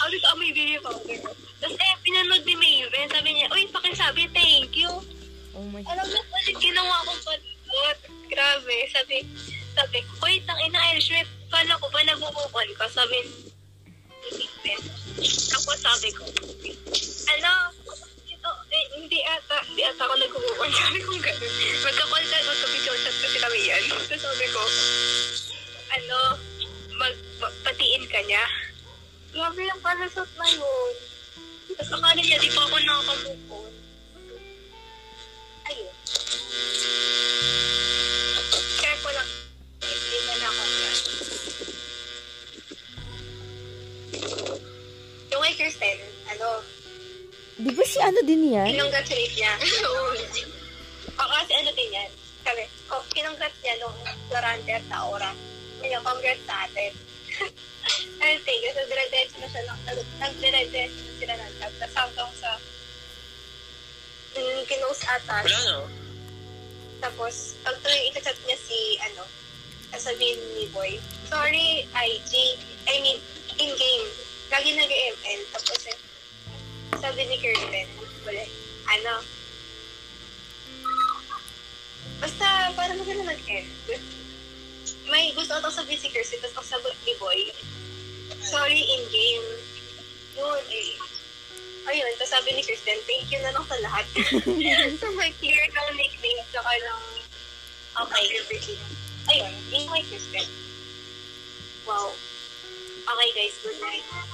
Sabi 0.00 0.16
ko, 0.16 0.26
oh, 0.32 0.38
may 0.40 0.52
baby 0.56 0.80
powder. 0.80 1.18
Tapos 1.60 1.76
eh, 1.76 1.94
pinanood 2.00 2.48
ni 2.48 2.56
Maven. 2.56 3.08
Sabi 3.12 3.28
niya, 3.36 3.52
uy, 3.52 3.68
pakisabi, 3.68 4.32
thank 4.32 4.72
you. 4.72 4.88
Oh 5.52 5.66
my... 5.68 5.84
Alam 5.84 6.06
mo 6.08 6.20
pa 6.24 6.38
ginawa 6.56 7.04
kong 7.04 7.22
palot. 7.26 7.98
Grabe. 8.32 8.76
Sabi, 8.96 9.28
sabi, 9.76 9.98
uy, 10.24 10.40
tang 10.48 10.60
ina 10.64 10.80
may 10.96 11.28
kala 11.52 11.80
ko 11.80 11.86
ba 11.92 12.00
nabubukon 12.08 12.70
ka? 12.80 12.88
Sabi. 12.88 13.28
Tapos 15.52 15.78
sabi 15.84 16.08
ko, 16.16 16.24
ano, 17.28 17.52
hindi 18.98 19.20
ata, 19.22 19.56
hindi 19.70 19.82
ata 19.86 20.02
ako 20.04 20.14
nagkukukon. 20.18 20.70
Sabi 20.82 20.98
ko 21.06 21.12
gano'n. 21.16 21.52
Magka-call 21.86 22.24
ka, 22.26 22.36
magka-video 22.42 22.94
chat 22.98 23.16
kasi 23.22 23.38
kami 23.38 23.58
yan. 23.62 23.82
Tapos 23.86 24.18
sabi 24.18 24.46
ko, 24.50 24.62
ano, 25.94 26.18
mag, 26.98 27.14
mag 27.38 27.54
patiin 27.62 28.04
ka 28.10 28.20
niya. 28.26 28.44
Grabe 29.30 29.60
yung 29.62 29.82
palasot 29.82 30.30
na 30.34 30.46
yun. 30.50 30.94
Tapos 31.78 31.90
akala 31.94 32.20
niya, 32.20 32.42
di 32.42 32.50
pa 32.50 32.62
ako 32.66 32.76
nakakamukon. 32.82 33.72
Ayun. 35.68 35.94
Ano 48.18 48.26
din 48.26 48.50
yan? 48.50 48.66
kinongratulate 48.74 49.34
niya. 49.38 49.52
o 51.22 51.30
kasi 51.38 51.52
ano 51.54 51.70
din 51.70 51.94
yan. 51.94 52.10
Sabi, 52.42 52.62
oh, 52.90 53.02
kinongrat 53.14 53.54
niya 53.62 53.78
nung 53.78 53.94
Florante 54.26 54.70
at 54.74 54.82
Taora. 54.90 55.30
Ngayon, 55.78 56.02
congrats 56.02 56.42
sa 56.42 56.66
atin. 56.66 56.92
Ano 58.18 58.34
thank 58.44 58.60
you. 58.60 58.74
So, 58.74 58.82
dire-diretso 58.84 59.38
na 59.40 59.48
siya 59.48 59.62
lang. 59.64 59.78
Nag-dire-diretso 60.18 61.00
na 61.06 61.14
sila 61.22 61.34
ng 61.38 61.52
chat. 61.56 61.72
Tapos 61.78 61.96
hanggang 61.96 62.32
sa 62.36 62.50
mm, 64.34 64.60
kinose 64.66 65.04
ata. 65.06 65.38
Wala 65.46 65.60
na. 65.62 65.78
Tapos, 66.98 67.54
pag 67.62 67.78
tuloy 67.80 68.10
ita-chat 68.10 68.34
niya 68.44 68.58
si, 68.58 68.98
ano, 69.06 69.22
sasabihin 69.94 70.42
ni 70.58 70.66
Boy, 70.74 70.98
sorry, 71.30 71.86
IG. 71.94 72.32
I 72.90 72.98
mean, 73.00 73.22
in-game. 73.56 74.08
Lagi 74.50 74.74
nag-ML. 74.74 75.40
Tapos, 75.54 75.80
eh, 75.86 75.98
sabi 76.98 77.22
ni 77.24 77.38
Kirsten, 77.38 77.88
ano, 78.88 79.14
basta, 82.18 82.46
parang 82.74 82.98
maganda 82.98 83.30
nag-end. 83.30 83.68
May 85.08 85.32
gusto 85.32 85.56
ko 85.60 85.68
sabihin 85.72 86.00
si 86.00 86.08
Kirsten, 86.12 86.40
tapos 86.42 86.68
ang 86.68 86.80
sagot 86.80 86.94
ni 87.06 87.14
Boy, 87.16 87.48
sorry, 88.44 88.80
in-game. 88.80 89.48
Yun, 90.36 90.62
eh. 90.68 90.92
Ayun, 91.88 92.12
tapos 92.20 92.32
sabi 92.36 92.52
ni 92.52 92.60
Kirsten, 92.60 93.00
thank 93.08 93.32
you 93.32 93.40
na 93.40 93.52
lang 93.56 93.64
sa 93.64 93.76
lahat. 93.80 94.04
so, 95.00 95.08
may 95.16 95.32
clear 95.40 95.64
ng 95.64 95.96
nickname, 95.96 96.44
saka 96.52 96.68
ng 96.68 97.02
okay, 98.04 98.24
everything. 98.36 98.82
Ayun, 99.28 99.52
yun 99.72 99.84
kay 99.88 100.04
Kristen. 100.08 100.48
Wow. 101.88 102.12
Okay 103.08 103.28
guys, 103.32 103.56
good 103.64 103.80
night. 103.80 104.04
Ay, 104.04 104.28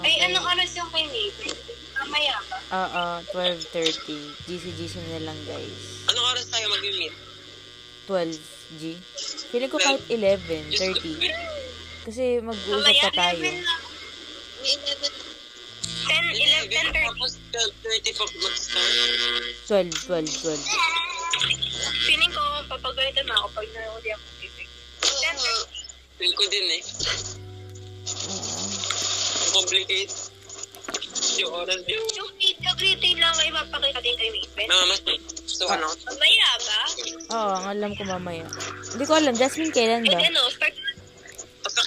Okay. 0.00 0.16
anong 0.28 0.44
oras 0.44 0.76
yung 0.76 0.88
kay 0.92 1.04
Maven? 1.08 1.56
Mamaya 2.00 2.36
ba? 2.48 2.56
Oo, 2.72 3.04
12.30. 3.36 4.48
GC-GC 4.48 4.94
na 5.12 5.20
lang, 5.28 5.38
guys. 5.44 6.08
Anong 6.08 6.26
oras 6.32 6.48
tayo 6.48 6.66
mag-meet? 6.72 7.12
12G. 8.08 8.82
Feeling 9.52 9.70
ko 9.70 9.78
kahit 9.78 10.02
11, 10.08 10.72
Just 10.72 11.04
30. 11.04 12.08
Kasi 12.08 12.40
mag-uusap 12.40 12.96
pa 13.04 13.10
tayo. 13.12 13.44
11 13.44 13.60
lang. 13.60 13.82
May 14.60 14.74
11 14.76 15.30
10, 16.10 16.36
11, 16.36 16.68
10, 16.68 16.90
30. 16.90 17.06
Tapos 17.06 17.32
12.30 17.52 18.18
pa 18.18 18.24
mag-start. 18.24 18.92
12, 19.68 19.92
12, 20.08 20.26
12. 20.42 20.58
Feeling 22.08 22.32
ko, 22.32 22.42
papagalitan 22.66 23.26
na 23.28 23.34
ako 23.44 23.46
pag 23.60 23.68
nanood 23.76 24.04
ako 24.04 24.26
music. 24.40 24.68
10, 25.04 25.80
Feel 26.20 26.34
ko 26.36 26.44
din 26.52 26.66
eh. 26.76 26.82
Complicate. 29.56 30.29
Yung 31.38 31.52
oras 31.54 31.80
yun. 31.86 32.02
Yung 32.18 32.30
video 32.34 32.72
greeting 32.74 33.16
lang 33.22 33.34
ay 33.38 33.48
mapakita 33.54 34.00
din 34.02 34.16
kay 34.18 34.30
Maven. 34.34 34.66
Mga 34.66 34.84
mas 34.90 35.00
gusto 35.46 35.62
ko 35.68 35.74
no? 35.78 35.88
Mamaya 36.08 36.50
ba? 36.58 36.80
Oo, 37.30 37.50
ang 37.54 37.66
alam 37.70 37.90
ko 37.94 38.02
mamaya. 38.08 38.46
Hindi 38.90 39.04
ko 39.06 39.12
alam. 39.14 39.34
Jasmine, 39.36 39.70
kailan 39.70 40.02
Ay, 40.02 40.10
ba? 40.10 40.18
ano, 40.26 40.42
start 40.50 40.74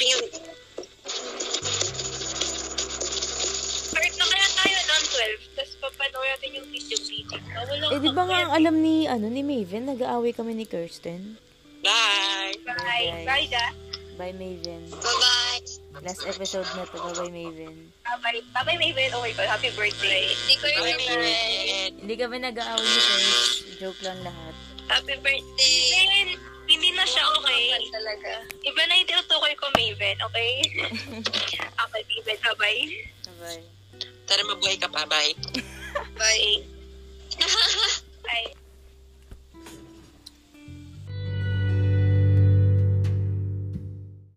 yung 0.03 0.23
Start 3.93 4.13
na 4.19 4.25
kaya 4.27 4.47
tayo 4.51 4.77
ng 4.77 5.03
12, 5.47 5.55
tapos 5.55 5.73
papanood 5.79 6.27
natin 6.27 6.49
yung 6.59 6.67
video 6.71 6.97
greeting. 7.07 7.43
Eh, 7.93 7.99
di 7.99 8.11
ba 8.11 8.23
nga 8.27 8.37
ang 8.47 8.51
alam 8.51 8.75
ni, 8.79 9.07
ano, 9.07 9.27
ni 9.27 9.43
Maven? 9.43 9.87
Nag-aaway 9.87 10.31
kami 10.35 10.55
ni 10.55 10.65
Kirsten. 10.67 11.37
Bye! 11.83 12.55
Bye. 12.63 12.75
Bye. 12.79 13.25
Bye, 13.27 13.47
da. 13.51 13.65
Bye, 14.15 14.35
Maven. 14.35 14.87
Bye-bye. 14.91 15.82
Last 16.01 16.25
episode 16.25 16.65
na 16.73 16.89
to. 16.89 16.97
Bye-bye, 16.97 17.29
Maven. 17.29 17.93
Bye-bye. 18.01 18.41
Bye-bye, 18.49 18.79
Maven. 18.81 19.13
Oh 19.13 19.21
my 19.21 19.29
God, 19.37 19.45
happy 19.45 19.69
birthday. 19.77 20.33
Hindi 20.33 20.55
ko 20.57 20.65
Bye, 20.81 20.97
Maven. 20.97 21.91
Hindi 22.01 22.13
kami 22.17 22.35
nag-aaway 22.41 22.81
ni 22.81 22.99
Chris. 23.05 23.77
Joke 23.77 24.01
lang 24.01 24.17
lahat. 24.25 24.55
Happy 24.89 25.15
birthday. 25.21 25.77
Maven, 25.93 26.27
hindi 26.65 26.89
na 26.97 27.05
siya 27.05 27.23
okay. 27.37 27.77
Talaga. 27.93 28.31
Iba 28.65 28.81
na 28.89 28.93
yung 28.97 29.09
tinutukoy 29.13 29.53
ko, 29.59 29.69
Maven, 29.77 30.17
okay? 30.25 30.53
okay, 31.85 32.03
Maven, 32.09 32.37
bye-bye. 32.41 32.81
Bye-bye. 33.29 33.63
Tara, 34.25 34.41
mabuhay 34.49 34.79
ka 34.81 34.89
pa. 34.89 35.05
Bye. 35.05 35.37
Bye. 36.17 36.63